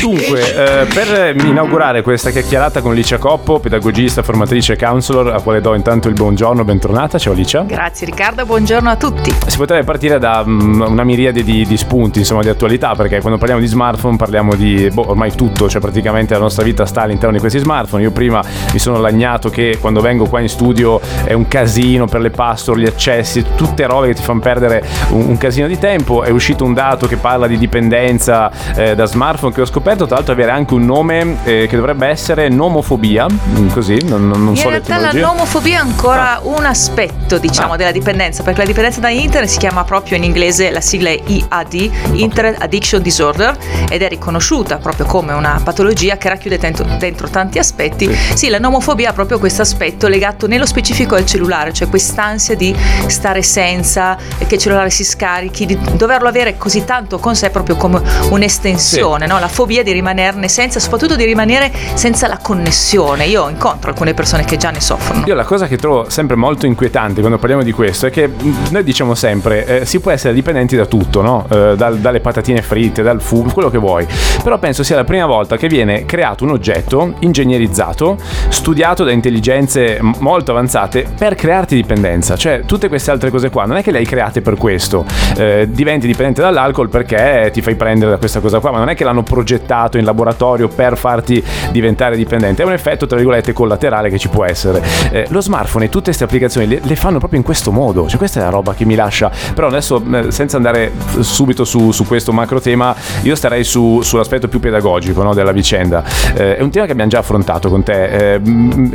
[0.00, 5.60] Dunque, eh, per inaugurare questa chiacchierata con Licia Coppo, pedagogista, formatrice e counselor, a quale
[5.60, 7.16] do intanto il buongiorno, bentornata.
[7.18, 7.62] Ciao Licia.
[7.62, 9.32] Grazie Riccardo, buongiorno a tutti.
[9.46, 13.38] Si potrebbe partire da um, una miriade di, di, spunti, insomma, di attualità, perché quando
[13.38, 17.34] parliamo di smartphone parliamo di boh, ormai tutto, cioè praticamente la nostra vita sta all'interno
[17.34, 18.02] di questi smartphone.
[18.02, 22.20] Io prima mi sono lagnato che quando vengo qua in studio è un casino per
[22.20, 26.24] le password, gli accessi, tutte robe che ti fanno perdere un, un casino di tempo.
[26.24, 30.16] È uscito un dato che parla di dipendenza eh, da smartphone che ho scoperto tra
[30.16, 34.56] l'altro avere anche un nome eh, che dovrebbe essere nomofobia, mm, così, non, non in
[34.56, 36.40] so realtà la nomofobia è ancora ah.
[36.42, 37.76] un aspetto diciamo ah.
[37.76, 41.20] della dipendenza, perché la dipendenza da internet si chiama proprio in inglese, la sigla è
[41.24, 42.62] IAD, Internet.
[42.62, 43.56] Addiction Disorder,
[43.88, 48.06] ed è riconosciuta proprio come una patologia che racchiude dentro, dentro tanti aspetti.
[48.06, 48.36] Sì.
[48.36, 52.74] sì, la nomofobia ha proprio questo aspetto legato nello specifico al cellulare, cioè quest'ansia di
[53.06, 57.76] stare senza, che il cellulare si scarichi, di doverlo avere così tanto con sé proprio
[57.76, 59.26] come un'estensione, sì.
[59.26, 59.38] no?
[59.38, 63.26] la fobia di rimanerne senza, soprattutto di rimanere senza la connessione.
[63.26, 65.24] Io incontro alcune persone che già ne soffrono.
[65.26, 68.30] Io la cosa che trovo sempre molto inquietante quando parliamo di questo è che
[68.70, 71.46] noi diciamo sempre eh, si può essere dipendenti da tutto, no?
[71.50, 74.06] eh, dal, dalle patatine fritte, dal fumo, quello che vuoi.
[74.42, 78.16] Però penso sia la prima volta che viene creato un oggetto ingegnerizzato,
[78.48, 82.36] studiato da intelligenze molto avanzate per crearti dipendenza.
[82.36, 85.04] Cioè tutte queste altre cose qua non è che le hai create per questo.
[85.36, 88.96] Eh, diventi dipendente dall'alcol perché ti fai prendere da questa cosa qua, ma non è
[88.96, 94.10] che l'hanno progettato in laboratorio per farti diventare dipendente, è un effetto tra virgolette collaterale
[94.10, 94.82] che ci può essere.
[95.10, 98.18] Eh, lo smartphone e tutte queste applicazioni le, le, fanno proprio in questo modo, cioè
[98.18, 102.06] questa è la roba che mi lascia, però adesso eh, senza andare subito su, su,
[102.06, 106.04] questo macro tema, io starei su, sull'aspetto più pedagogico no, della vicenda.
[106.34, 108.40] Eh, è un tema che abbiamo già affrontato con te, eh,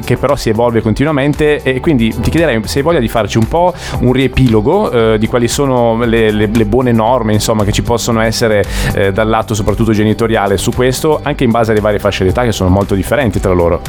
[0.06, 3.48] che però si evolve continuamente e quindi ti chiederei se hai voglia di farci un
[3.48, 7.82] po' un riepilogo eh, di quali sono le, le, le, buone norme insomma, che ci
[7.82, 12.00] possono essere eh, dal lato soprattutto genitoriale editoriale su questo, anche in base alle varie
[12.00, 13.82] fasce d'età che sono molto differenti tra loro.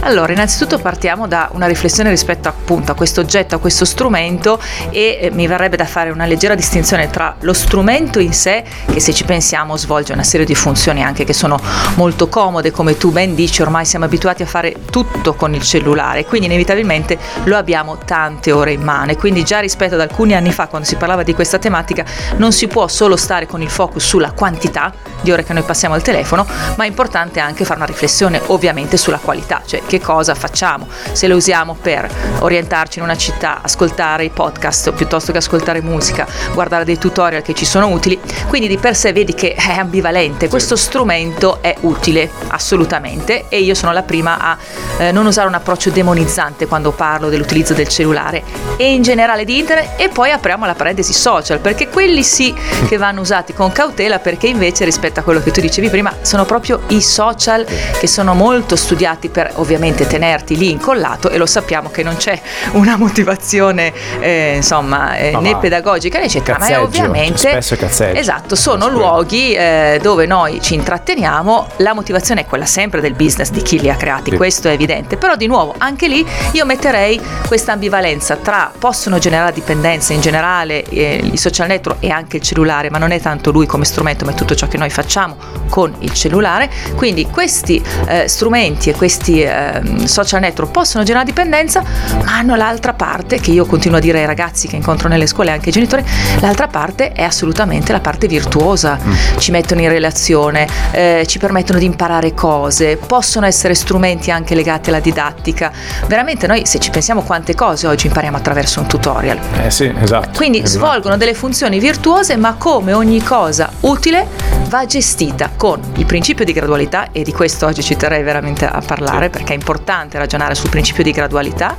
[0.00, 4.60] Allora, innanzitutto partiamo da una riflessione rispetto appunto a questo oggetto, a questo strumento
[4.90, 9.00] e eh, mi verrebbe da fare una leggera distinzione tra lo strumento in sé, che
[9.00, 11.58] se ci pensiamo svolge una serie di funzioni anche che sono
[11.96, 16.24] molto comode, come tu ben dici, ormai siamo abituati a fare tutto con il cellulare,
[16.24, 20.52] quindi inevitabilmente lo abbiamo tante ore in mano e quindi già rispetto ad alcuni anni
[20.52, 22.04] fa quando si parlava di questa tematica
[22.36, 25.94] non si può solo stare con il focus sulla quantità di ore che noi passiamo
[25.94, 26.46] al telefono,
[26.76, 31.26] ma è importante anche fare una riflessione ovviamente sulla qualità, cioè che cosa facciamo, se
[31.26, 32.08] lo usiamo per
[32.40, 37.54] orientarci in una città, ascoltare i podcast piuttosto che ascoltare musica, guardare dei tutorial che
[37.54, 38.18] ci sono utili,
[38.48, 43.74] quindi di per sé vedi che è ambivalente, questo strumento è utile assolutamente e io
[43.74, 44.56] sono la prima a
[44.98, 48.42] eh, non usare un approccio demonizzante quando parlo dell'utilizzo del cellulare.
[48.76, 52.54] E in generale di internet e poi apriamo la parentesi social perché quelli sì
[52.86, 56.46] che vanno usati con cautela perché invece rispetto a quello che tu dicevi prima, sono
[56.46, 57.66] proprio i social
[57.98, 62.40] che sono molto studiati per ovviamente tenerti lì incollato e lo sappiamo che non c'è
[62.72, 68.18] una motivazione eh, insomma eh, né pedagogica né eccetera, ma è ovviamente spesso è cazzeggio.
[68.18, 73.50] Esatto, sono luoghi eh, dove noi ci intratteniamo, la motivazione è quella sempre del business
[73.50, 74.36] di chi li ha creati, sì.
[74.36, 79.52] questo è evidente, però di nuovo anche lì io metterei questa ambivalenza tra possono generare
[79.52, 83.50] dipendenza in generale eh, i social network e anche il cellulare, ma non è tanto
[83.50, 85.36] lui come strumento, ma è tutto ciò che noi facciamo
[85.68, 86.70] con il cellulare.
[86.94, 91.82] Quindi questi eh, strumenti e questi eh, social network possono generare dipendenza,
[92.24, 95.50] ma hanno l'altra parte che io continuo a dire ai ragazzi che incontro nelle scuole,
[95.50, 96.04] anche ai genitori,
[96.40, 98.98] l'altra parte è assolutamente la parte virtuosa.
[99.02, 99.38] Mm.
[99.38, 104.90] Ci mettono in relazione, eh, ci permettono di imparare cose, possono essere strumenti anche legati
[104.90, 105.72] alla didattica.
[106.06, 109.38] Veramente noi se ci pensiamo quante cose oggi impariamo attraverso un tutorial.
[109.64, 110.30] Eh sì, esatto.
[110.36, 110.86] Quindi esatto.
[110.86, 114.26] svolgono delle funzioni virtuose, ma come ogni cosa utile
[114.68, 118.82] va gestita con il principio di gradualità e di questo oggi ci terrei veramente a
[118.84, 121.76] parlare perché è importante ragionare sul principio di gradualità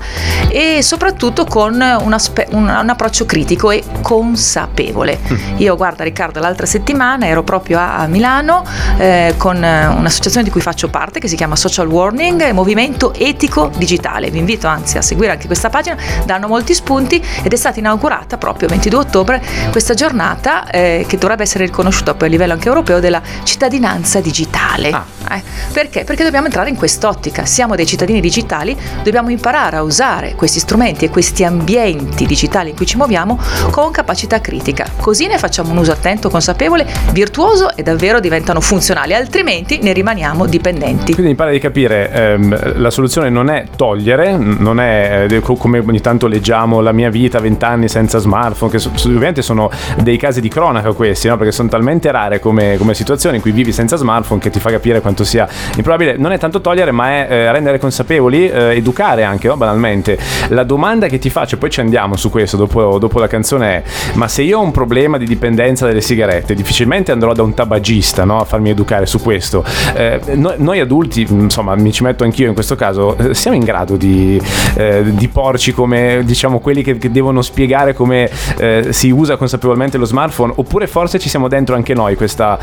[0.47, 5.19] e soprattutto con un, aspe- un, un approccio critico e consapevole.
[5.31, 5.57] Mm.
[5.57, 8.63] Io guarda Riccardo l'altra settimana ero proprio a, a Milano
[8.97, 14.31] eh, con un'associazione di cui faccio parte che si chiama Social Warning Movimento Etico Digitale.
[14.31, 18.37] Vi invito anzi a seguire anche questa pagina, danno molti spunti ed è stata inaugurata
[18.37, 19.41] proprio il 22 ottobre
[19.71, 24.89] questa giornata eh, che dovrebbe essere riconosciuta poi a livello anche europeo della cittadinanza digitale.
[24.89, 25.41] Ah Eh?
[25.71, 26.03] Perché?
[26.03, 27.45] Perché dobbiamo entrare in quest'ottica.
[27.45, 32.75] Siamo dei cittadini digitali, dobbiamo imparare a usare questi strumenti e questi ambienti digitali in
[32.75, 33.39] cui ci muoviamo
[33.71, 34.85] con capacità critica.
[34.99, 40.45] Così ne facciamo un uso attento, consapevole, virtuoso e davvero diventano funzionali, altrimenti ne rimaniamo
[40.45, 41.13] dipendenti.
[41.13, 45.79] Quindi mi pare di capire, ehm, la soluzione non è togliere, non è eh, come
[45.79, 49.69] ogni tanto leggiamo la mia vita 20 anni senza smartphone, che ovviamente sono
[50.01, 51.37] dei casi di cronaca questi, no?
[51.37, 54.69] perché sono talmente rare come, come situazioni in cui vivi senza smartphone che ti fa
[54.69, 56.15] capire quanto sia improbabile.
[56.17, 59.57] Non è tanto togliere, ma è eh, rendere consapevoli, eh, educare anche, no?
[59.57, 60.17] banalmente.
[60.49, 63.83] La domanda che ti faccio, poi ci andiamo su questo dopo, dopo la canzone è,
[64.13, 68.23] ma se io ho un problema di dipendenza delle sigarette, difficilmente andrò da un tabagista
[68.23, 68.39] no?
[68.39, 69.63] a farmi educare su questo.
[69.93, 73.63] Eh, noi, noi, adulti, insomma, mi ci metto anch'io in questo caso, eh, siamo in
[73.63, 74.41] grado di,
[74.75, 79.97] eh, di porci come, diciamo, quelli che, che devono spiegare come eh, si usa consapevolmente
[79.97, 82.57] lo smartphone, oppure forse ci siamo dentro anche noi questa,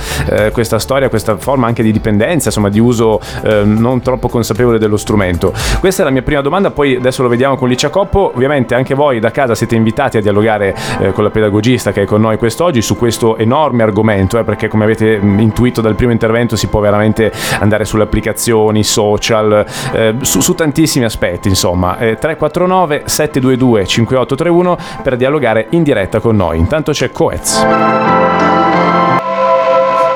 [0.52, 4.96] questa storia, questa forma anche di dipendenza, insomma, di uso eh, non troppo consapevole dello
[4.96, 5.52] strumento.
[5.80, 8.32] Questa è la mia prima domanda, poi adesso lo vediamo con Licia Coppo.
[8.34, 12.04] Ovviamente anche voi da casa siete invitati a dialogare eh, con la pedagogista che è
[12.04, 16.56] con noi quest'oggi su questo enorme argomento, eh, perché come avete intuito dal primo intervento
[16.56, 21.96] si può veramente andare sulle applicazioni, social, eh, su, su, tantissimi aspetti, insomma.
[21.96, 26.58] 349 722 5831 per dialogare in diretta con noi.
[26.58, 28.33] Intanto c'è Coez.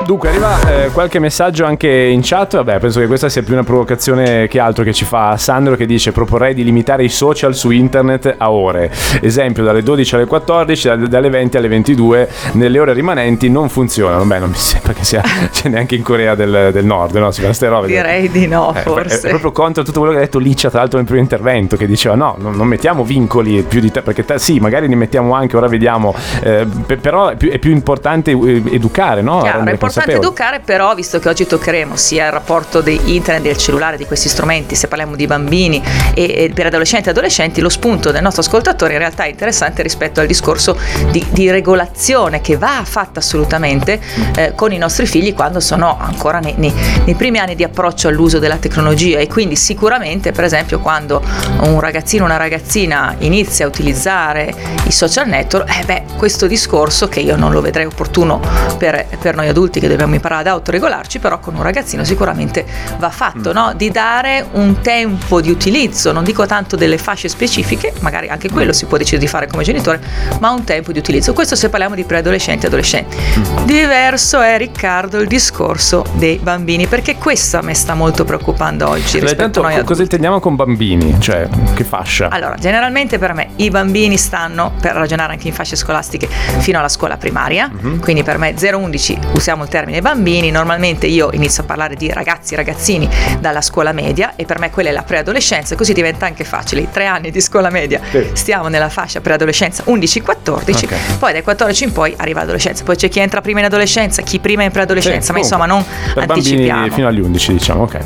[0.09, 2.55] Dunque, arriva eh, qualche messaggio anche in chat.
[2.55, 5.85] Vabbè, penso che questa sia più una provocazione che altro che ci fa Sandro che
[5.85, 8.91] dice proporrei di limitare i social su internet a ore.
[9.21, 14.25] Esempio, dalle 12 alle 14, dalle 20 alle 22, nelle ore rimanenti non funzionano.
[14.25, 15.21] Beh, non mi sembra che sia
[15.51, 17.29] c'è neanche in Corea del, del Nord, no?
[17.29, 17.85] Si fa queste robe.
[17.85, 19.27] Direi di no, eh, forse.
[19.27, 21.85] È, proprio contro tutto quello che ha detto Licia, tra l'altro, nel primo intervento, che
[21.85, 25.35] diceva no, non, non mettiamo vincoli più di te, perché te, sì, magari ne mettiamo
[25.35, 26.65] anche, ora vediamo, eh,
[26.99, 29.41] però è più, è più, importante eh, educare, no?
[29.41, 33.43] Chiaro, è importante importante educare, però, visto che oggi toccheremo sia il rapporto di internet,
[33.43, 35.81] del cellulare, di questi strumenti, se parliamo di bambini
[36.13, 39.81] e, e per adolescenti e adolescenti, lo spunto del nostro ascoltatore in realtà è interessante
[39.81, 40.77] rispetto al discorso
[41.11, 43.99] di, di regolazione che va fatta assolutamente
[44.35, 46.73] eh, con i nostri figli quando sono ancora nei, nei,
[47.05, 49.19] nei primi anni di approccio all'uso della tecnologia.
[49.19, 51.21] E quindi sicuramente, per esempio, quando
[51.61, 54.53] un ragazzino o una ragazzina inizia a utilizzare
[54.85, 58.39] i social network, eh beh, questo discorso che io non lo vedrei opportuno
[58.77, 62.65] per, per noi adulti che dobbiamo imparare ad autoregolarci, però con un ragazzino sicuramente
[62.97, 63.53] va fatto, mm.
[63.53, 63.73] no?
[63.75, 68.73] di dare un tempo di utilizzo, non dico tanto delle fasce specifiche, magari anche quello
[68.73, 69.99] si può decidere di fare come genitore,
[70.39, 71.33] ma un tempo di utilizzo.
[71.33, 73.17] Questo se parliamo di preadolescenti e adolescenti.
[73.17, 73.65] Mm.
[73.65, 79.19] Diverso è Riccardo il discorso dei bambini, perché questo a me sta molto preoccupando oggi.
[79.19, 81.15] Rispetto tanto, a noi cosa intendiamo con bambini?
[81.19, 82.29] Cioè, che fascia?
[82.29, 86.27] Allora, generalmente per me i bambini stanno, per ragionare anche in fasce scolastiche,
[86.59, 87.99] fino alla scuola primaria, mm-hmm.
[87.99, 92.11] quindi per me 0-11 usiamo il termine termine bambini, normalmente io inizio a parlare di
[92.11, 93.09] ragazzi e ragazzini
[93.39, 96.81] dalla scuola media e per me quella è la preadolescenza, così diventa anche facile.
[96.81, 98.29] I tre anni di scuola media sì.
[98.33, 100.99] stiamo nella fascia preadolescenza 11-14, okay.
[101.17, 104.39] poi dai 14 in poi arriva l'adolescenza, poi c'è chi entra prima in adolescenza, chi
[104.39, 105.83] prima in preadolescenza, sì, ma insomma non
[106.13, 106.91] per anticipiamo.
[106.91, 107.99] fino agli 11 diciamo, ok.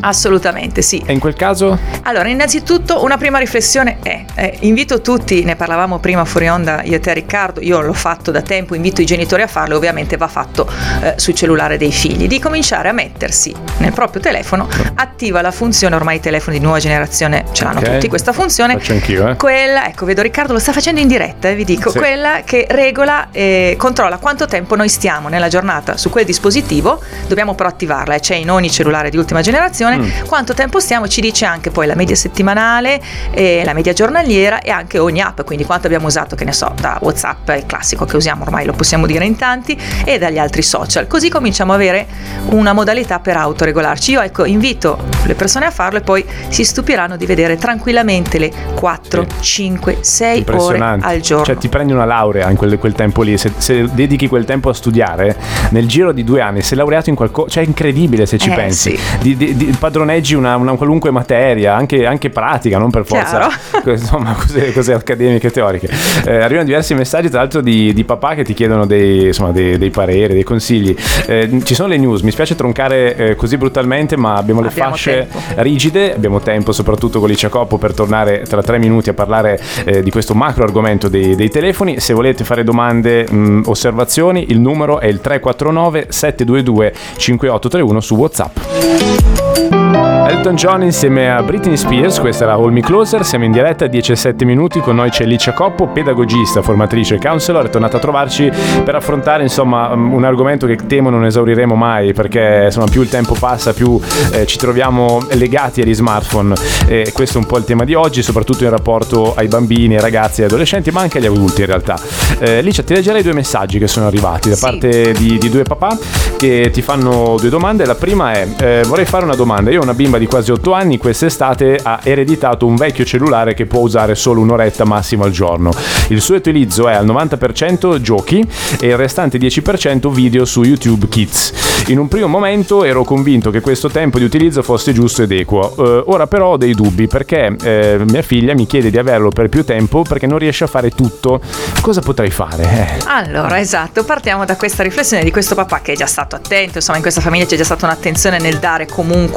[0.00, 1.02] Assolutamente sì.
[1.06, 1.78] E in quel caso?
[2.02, 6.96] Allora, innanzitutto una prima riflessione è, eh, invito tutti, ne parlavamo prima fuori onda io
[6.96, 10.28] e te Riccardo, io l'ho fatto da tempo, invito i genitori a farlo, ovviamente va
[10.28, 10.68] fatto
[11.04, 15.94] eh, sul cellulare dei figli, di cominciare a mettersi nel proprio telefono, attiva la funzione,
[15.94, 17.94] ormai i telefoni di nuova generazione ce l'hanno okay.
[17.94, 18.74] tutti questa funzione.
[18.74, 19.36] Faccio anch'io, eh.
[19.36, 21.98] Quella, ecco, vedo Riccardo lo sta facendo in diretta, eh, vi dico, sì.
[21.98, 27.54] quella che regola e controlla quanto tempo noi stiamo nella giornata su quel dispositivo, dobbiamo
[27.54, 30.10] però attivarla, eh, c'è in ogni cellulare di ultima generazione, mm.
[30.26, 33.00] quanto tempo stiamo, ci dice anche poi la media settimanale,
[33.32, 36.72] eh, la media giornaliera e anche ogni app, quindi quanto abbiamo usato, che ne so,
[36.80, 40.62] da WhatsApp, il classico che usiamo ormai, lo possiamo dire in tanti, e dagli altri
[40.62, 40.93] social.
[41.06, 42.06] Così cominciamo a avere
[42.50, 44.12] una modalità per autoregolarci.
[44.12, 48.52] Io ecco, invito le persone a farlo e poi si stupiranno di vedere tranquillamente le
[48.74, 49.42] 4, sì.
[49.42, 51.44] 5, 6 ore al giorno.
[51.44, 54.68] Cioè ti prendi una laurea in quel, quel tempo lì, se, se, dedichi quel tempo
[54.68, 55.36] a studiare,
[55.70, 58.54] nel giro di due anni sei laureato in qualcosa, cioè è incredibile se ci eh,
[58.54, 58.96] pensi.
[58.96, 59.18] Sì.
[59.20, 63.48] Di, di, di, padroneggi una, una, qualunque materia, anche, anche, pratica, non per forza,
[63.84, 65.88] insomma, cose, cose, accademiche, teoriche.
[66.24, 69.78] Eh, arrivano diversi messaggi tra l'altro di, di papà che ti chiedono dei, insomma, dei,
[69.78, 70.83] dei pareri, dei consigli.
[70.90, 74.90] Eh, ci sono le news, mi spiace troncare eh, così brutalmente, ma abbiamo le abbiamo
[74.90, 75.62] fasce tempo.
[75.62, 80.02] rigide, abbiamo tempo soprattutto con Licia Coppo per tornare tra tre minuti a parlare eh,
[80.02, 82.00] di questo macro argomento dei, dei, telefoni.
[82.00, 89.43] Se volete fare domande, mh, osservazioni, il numero è il 349 722 5831 su WhatsApp.
[89.56, 93.88] Elton John insieme a Britney Spears, questa era Hold Me Closer, siamo in diretta a
[93.88, 98.50] 17 minuti, con noi c'è Licia Coppo, pedagogista, formatrice e counselor, è tornata a trovarci
[98.84, 103.34] per affrontare insomma un argomento che temo non esauriremo mai perché insomma più il tempo
[103.38, 103.98] passa più
[104.32, 106.54] eh, ci troviamo legati agli smartphone
[106.86, 110.00] e questo è un po' il tema di oggi, soprattutto in rapporto ai bambini, ai
[110.00, 111.96] ragazzi, ai adolescenti ma anche agli adulti in realtà.
[112.40, 114.62] Eh, Licia ti leggerei due messaggi che sono arrivati da Sì.
[114.62, 115.96] parte di, di due papà
[116.38, 119.82] che ti fanno due domande, la prima è eh, vorrei fare una domanda, io ho
[119.82, 124.14] una bimba di quasi 8 anni, quest'estate ha ereditato un vecchio cellulare che può usare
[124.14, 125.70] solo un'oretta massimo al giorno.
[126.08, 128.46] Il suo utilizzo è al 90% giochi
[128.80, 131.52] e il restante 10% video su YouTube Kids.
[131.88, 135.74] In un primo momento ero convinto che questo tempo di utilizzo fosse giusto ed equo,
[135.76, 139.48] Eh, ora però ho dei dubbi perché eh, mia figlia mi chiede di averlo per
[139.48, 141.40] più tempo perché non riesce a fare tutto.
[141.80, 142.62] Cosa potrei fare?
[142.62, 143.02] Eh.
[143.06, 146.96] Allora, esatto, partiamo da questa riflessione di questo papà che è già stato attento, insomma
[146.96, 149.33] in questa famiglia c'è già stata un'attenzione nel dare comunque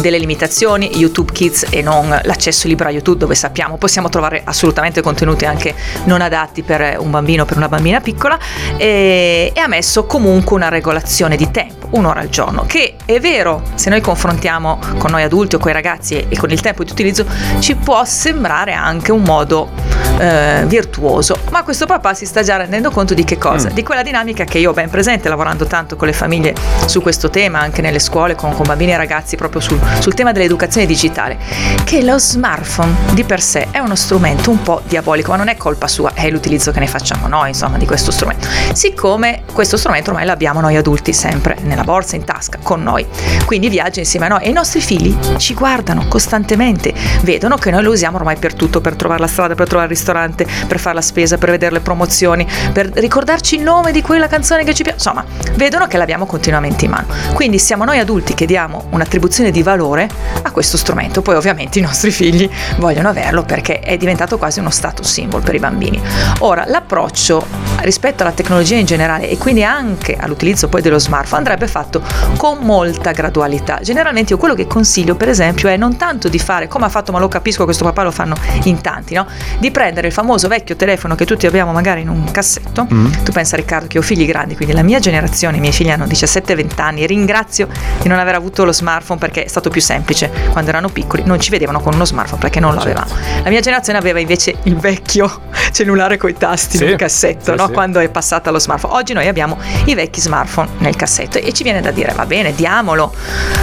[0.00, 5.00] delle limitazioni, YouTube Kids e non l'accesso libero a YouTube dove sappiamo possiamo trovare assolutamente
[5.00, 8.38] contenuti anche non adatti per un bambino o per una bambina piccola
[8.76, 13.62] e, e ha messo comunque una regolazione di tempo, un'ora al giorno, che è vero,
[13.74, 16.84] se noi confrontiamo con noi adulti o con i ragazzi e, e con il tempo
[16.84, 17.26] di utilizzo
[17.58, 19.70] ci può sembrare anche un modo
[20.18, 23.70] eh, virtuoso, ma questo papà si sta già rendendo conto di che cosa?
[23.70, 23.74] Mm.
[23.74, 26.54] Di quella dinamica che io ho ben presente lavorando tanto con le famiglie
[26.86, 30.32] su questo tema, anche nelle scuole con, con bambini e ragazzi proprio sul, sul tema
[30.32, 31.38] dell'educazione digitale,
[31.84, 35.56] che lo smartphone di per sé è uno strumento un po' diabolico, ma non è
[35.56, 38.48] colpa sua, è l'utilizzo che ne facciamo noi, insomma, di questo strumento.
[38.72, 43.06] Siccome questo strumento ormai l'abbiamo noi adulti sempre nella borsa, in tasca, con noi,
[43.44, 47.82] quindi viaggia insieme a noi e i nostri figli ci guardano costantemente, vedono che noi
[47.82, 50.94] lo usiamo ormai per tutto, per trovare la strada, per trovare il ristorante, per fare
[50.94, 54.82] la spesa, per vedere le promozioni, per ricordarci il nome di quella canzone che ci
[54.82, 55.24] piace, insomma,
[55.54, 57.06] vedono che l'abbiamo continuamente in mano.
[57.34, 58.86] Quindi siamo noi adulti che diamo
[59.22, 60.08] un'attribuzione di valore
[60.42, 62.48] a questo strumento, poi ovviamente i nostri figli
[62.78, 66.00] vogliono averlo perché è diventato quasi uno status symbol per i bambini.
[66.40, 67.46] Ora, l'approccio
[67.82, 72.02] rispetto alla tecnologia in generale e quindi anche all'utilizzo poi dello smartphone andrebbe fatto
[72.36, 73.78] con molta gradualità.
[73.82, 77.12] Generalmente io quello che consiglio per esempio è non tanto di fare come ha fatto
[77.12, 79.26] ma lo capisco questo papà lo fanno in tanti, no?
[79.58, 82.86] Di prendere il famoso vecchio telefono che tutti abbiamo magari in un cassetto.
[82.92, 83.12] Mm.
[83.22, 86.06] Tu pensa Riccardo che ho figli grandi, quindi la mia generazione, i miei figli hanno
[86.06, 87.68] 17-20 anni e ringrazio
[88.00, 90.30] di non aver avuto lo smartphone perché è stato più semplice.
[90.50, 93.00] Quando erano piccoli non ci vedevano con uno smartphone perché non lo Certo.
[93.02, 93.20] avevamo.
[93.44, 95.40] La mia generazione aveva invece il vecchio
[95.72, 97.66] cellulare coi tasti Sì, nel cassetto, sì, no?
[97.66, 97.72] sì.
[97.72, 98.94] quando è passata allo smartphone.
[98.94, 102.54] Oggi noi abbiamo i vecchi smartphone nel cassetto e ci viene da dire va bene,
[102.54, 103.12] diamolo,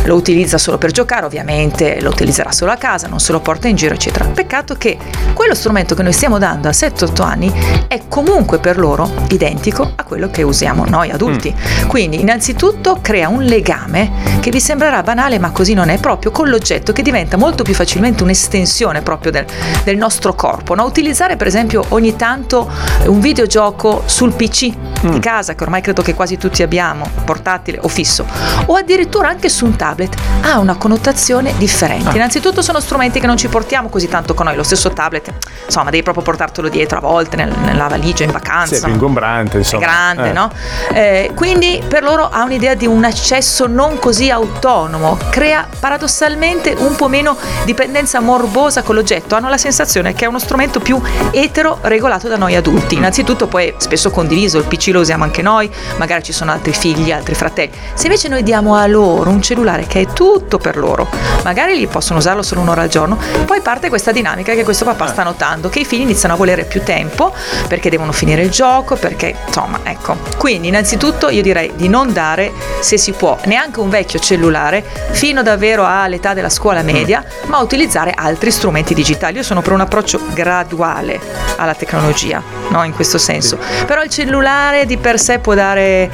[0.05, 3.67] lo utilizza solo per giocare, ovviamente lo utilizzerà solo a casa, non se lo porta
[3.67, 4.25] in giro, eccetera.
[4.25, 4.97] Peccato che
[5.33, 7.51] quello strumento che noi stiamo dando a 7-8 anni
[7.87, 11.53] è comunque per loro identico a quello che usiamo noi adulti.
[11.87, 16.49] Quindi innanzitutto crea un legame che vi sembrerà banale ma così non è proprio con
[16.49, 19.45] l'oggetto che diventa molto più facilmente un'estensione proprio del,
[19.83, 20.75] del nostro corpo.
[20.75, 20.83] No?
[20.85, 22.69] Utilizzare per esempio ogni tanto
[23.05, 27.87] un videogioco sul PC di casa che ormai credo che quasi tutti abbiamo, portatile o
[27.87, 28.25] fisso,
[28.65, 32.09] o addirittura anche su un tablet ha una connotazione differente.
[32.09, 32.15] Ah.
[32.15, 35.31] Innanzitutto sono strumenti che non ci portiamo così tanto con noi, lo stesso tablet,
[35.65, 38.75] insomma devi proprio portartelo dietro a volte nel- nella valigia in vacanza.
[38.75, 39.83] Sì, è più ingombrante, insomma.
[39.83, 40.33] è grande, Eh.
[40.33, 40.51] no?
[40.93, 46.95] Eh, quindi per loro ha un'idea di un accesso non così autonomo, crea paradossalmente un
[46.95, 51.79] po' meno dipendenza morbosa con l'oggetto, hanno la sensazione che è uno strumento più etero
[51.81, 52.95] regolato da noi adulti.
[52.95, 57.11] Innanzitutto poi spesso condiviso, il PC lo usiamo anche noi, magari ci sono altri figli,
[57.11, 57.71] altri fratelli.
[57.93, 61.07] Se invece noi diamo a loro un cellulare che è tutto per loro,
[61.43, 65.07] magari li possono usarlo solo un'ora al giorno, poi parte questa dinamica che questo papà
[65.07, 67.33] sta notando, che i figli iniziano a volere più tempo
[67.67, 70.17] perché devono finire il gioco, perché insomma ecco.
[70.37, 75.41] Quindi innanzitutto io direi di non dare, se si può, neanche un vecchio cellulare fino
[75.43, 79.37] davvero all'età della scuola media, ma utilizzare altri strumenti digitali.
[79.37, 81.19] Io sono per un approccio graduale
[81.57, 82.83] alla tecnologia, no?
[82.83, 83.57] in questo senso.
[83.85, 86.09] Però il cellulare di per sé può dare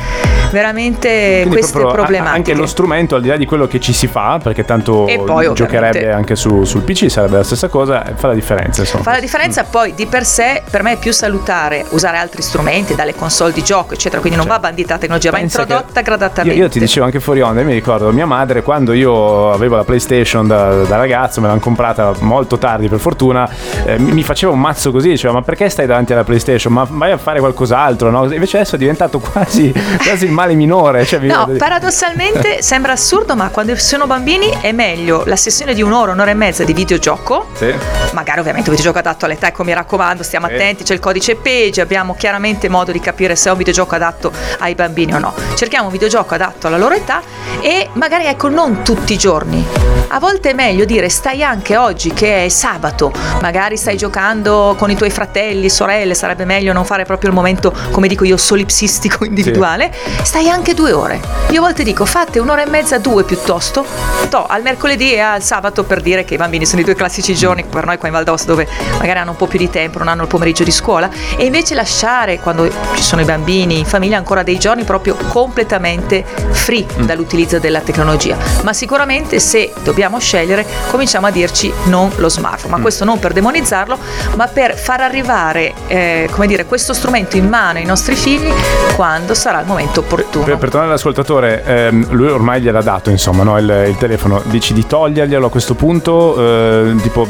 [0.51, 2.35] veramente Quindi queste problematiche.
[2.35, 5.53] Anche lo strumento, al di là di quello che ci si fa, perché tanto poi,
[5.53, 8.81] giocherebbe anche su- sul PC, sarebbe la stessa cosa, eh, fa la differenza.
[8.81, 9.03] Insomma.
[9.03, 12.95] Fa la differenza poi di per sé, per me è più salutare usare altri strumenti,
[12.95, 16.57] dalle console di gioco, eccetera, quindi non va bandita la tecnologia, va introdotta gradatamente.
[16.57, 19.83] Io, io ti dicevo anche fuori onda, mi ricordo mia madre quando io avevo la
[19.83, 23.49] PlayStation da, da ragazzo, me l'hanno comprata molto tardi per fortuna,
[23.85, 26.73] eh, mi faceva un mazzo così, diceva ma perché stai davanti alla PlayStation?
[26.73, 28.31] Ma vai a fare qualcos'altro, no?
[28.31, 29.73] Invece adesso è diventato quasi,
[30.03, 31.05] quasi il male minore.
[31.05, 36.11] Cioè, no, paradossalmente sembra assurdo, ma quando sono bambini è meglio la sessione di un'ora,
[36.11, 37.47] un'ora e mezza di videogioco.
[37.53, 37.73] Sì.
[38.13, 40.53] Magari ovviamente un videogioco adatto all'età, ecco mi raccomando, stiamo sì.
[40.53, 44.31] attenti, c'è il codice PEGI, abbiamo chiaramente modo di capire se è un videogioco adatto
[44.59, 45.33] ai bambini o no.
[45.55, 47.21] Cerchiamo un videogioco adatto alla loro età
[47.61, 49.65] e magari ecco non tutti i giorni.
[50.09, 54.89] A volte è meglio dire stai anche oggi che è sabato, magari stai giocando con
[54.89, 59.25] i tuoi fratelli, sorelle, sarebbe meglio non fare proprio il momento, come dico io, solipsistico
[59.25, 59.91] individuale.
[59.93, 60.25] Sì.
[60.25, 61.19] Stai anche due ore.
[61.49, 63.85] Io a volte dico fate un'ora e mezza, due piuttosto,
[64.29, 67.35] to, al mercoledì e al sabato per dire che i bambini sono i due classici
[67.35, 68.67] giorni per noi qua in Val d'Aosta dove
[68.97, 71.73] magari hanno un po' più di tempo, non hanno il pomeriggio di scuola e invece
[71.73, 77.05] lasciare quando ci sono i bambini in famiglia ancora dei giorni proprio completamente free mm.
[77.05, 78.37] dall'utilizzo della tecnologia.
[78.65, 82.81] Ma sicuramente se dobbiamo scegliere cominciamo a dirci non lo smartphone, ma mm.
[82.81, 83.95] questo non per demonizzarlo,
[84.37, 88.51] ma per far arrivare eh, come dire, questo strumento in mano ai nostri figli
[88.95, 90.45] quando sarà il momento opportuno.
[90.45, 94.73] Per, per tornare all'ascoltatore, ehm, lui ormai gliel'ha dato insomma no, il, il, telefono, dici
[94.73, 97.27] di toglierglielo a questo punto, eh, tipo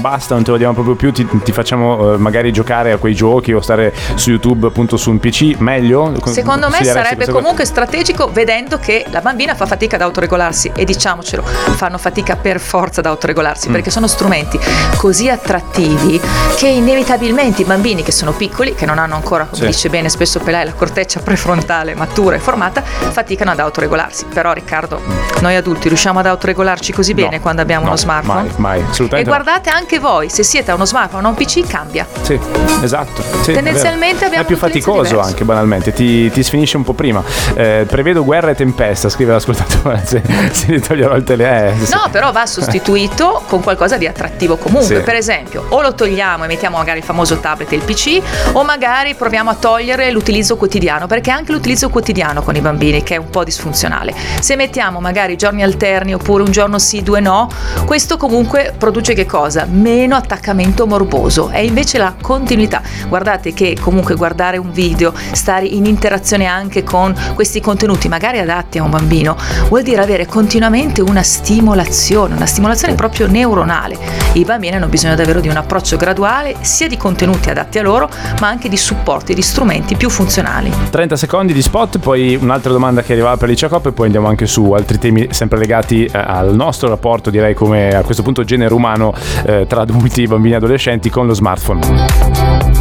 [0.00, 3.14] basta, non te lo diamo proprio più, ti, ti facciamo eh, magari giocare a quei
[3.14, 6.14] giochi o stare su YouTube appunto su un PC, meglio?
[6.24, 11.42] Secondo me sarebbe comunque strategico vedendo che la bambina fa fatica ad autoregolarsi e diciamocelo,
[11.42, 13.72] fanno fatica per forza ad autoregolarsi mm.
[13.72, 14.58] perché sono strumenti
[14.96, 16.20] così attrattivi
[16.56, 19.66] che inevitabilmente i bambini che sono piccoli, che non hanno ancora, come sì.
[19.66, 24.26] dice bene spesso Pelai, la corteccia prefrontale matura e formata, faticano ad autoregolarsi.
[24.32, 25.00] Però Riccardo,
[25.40, 28.42] noi adulti riusciamo ad autoregolarci così no, bene quando abbiamo no, uno smartphone?
[28.42, 29.30] Mai, mai, assolutamente.
[29.30, 29.76] E guardate no.
[29.76, 32.06] anche voi, se siete a uno smartphone o a un PC cambia.
[32.22, 32.38] Sì,
[32.82, 33.22] esatto.
[33.42, 35.28] Sì, Tendenzialmente abbiamo è più faticoso diverso.
[35.28, 37.22] anche banalmente, ti, ti, sfinisce un po' prima.
[37.54, 40.02] Eh, prevedo guerra e tempesta, scrive l'ascoltatore,
[40.54, 41.84] se, gli toglierò il telefono.
[41.84, 44.96] Eh, no, però va sostituito con qualcosa di attrattivo comunque.
[44.98, 45.02] Sì.
[45.02, 48.20] Per esempio, o lo togliamo e mettiamo magari il famoso tablet e il PC,
[48.52, 53.14] o magari proviamo a togliere l'utilizzo quotidiano, perché anche l'utilizzo quotidiano con i bambini, che
[53.14, 54.14] è un po' disfunzionale.
[54.40, 57.48] Se mettiamo magari giorni alterni oppure un giorno sì, due no,
[57.84, 59.66] questo comunque produce che cosa?
[59.68, 61.48] Meno attaccamento morboso.
[61.48, 62.82] È invece la continuità.
[63.08, 68.78] Guardate che comunque guardare un video, stare in interazione anche con questi contenuti, magari adatti
[68.78, 69.36] a un bambino,
[69.68, 73.96] vuol dire avere continuamente una stimolazione, una stimolazione proprio neuronale.
[74.34, 78.10] I bambini hanno bisogno davvero di un approccio graduale sia di contenuti adatti a loro,
[78.40, 80.70] ma anche di supporti, di strumenti più funzionali.
[80.90, 84.28] 30 secondi di spot, poi un'altra domanda che arrivava per Licia Cop e poi andiamo
[84.28, 88.44] anche su altri temi sempre legati eh, al nostro rapporto, direi come a questo punto
[88.44, 89.14] genere umano
[89.46, 92.73] eh, tra adulti, bambini e adolescenti con lo smartphone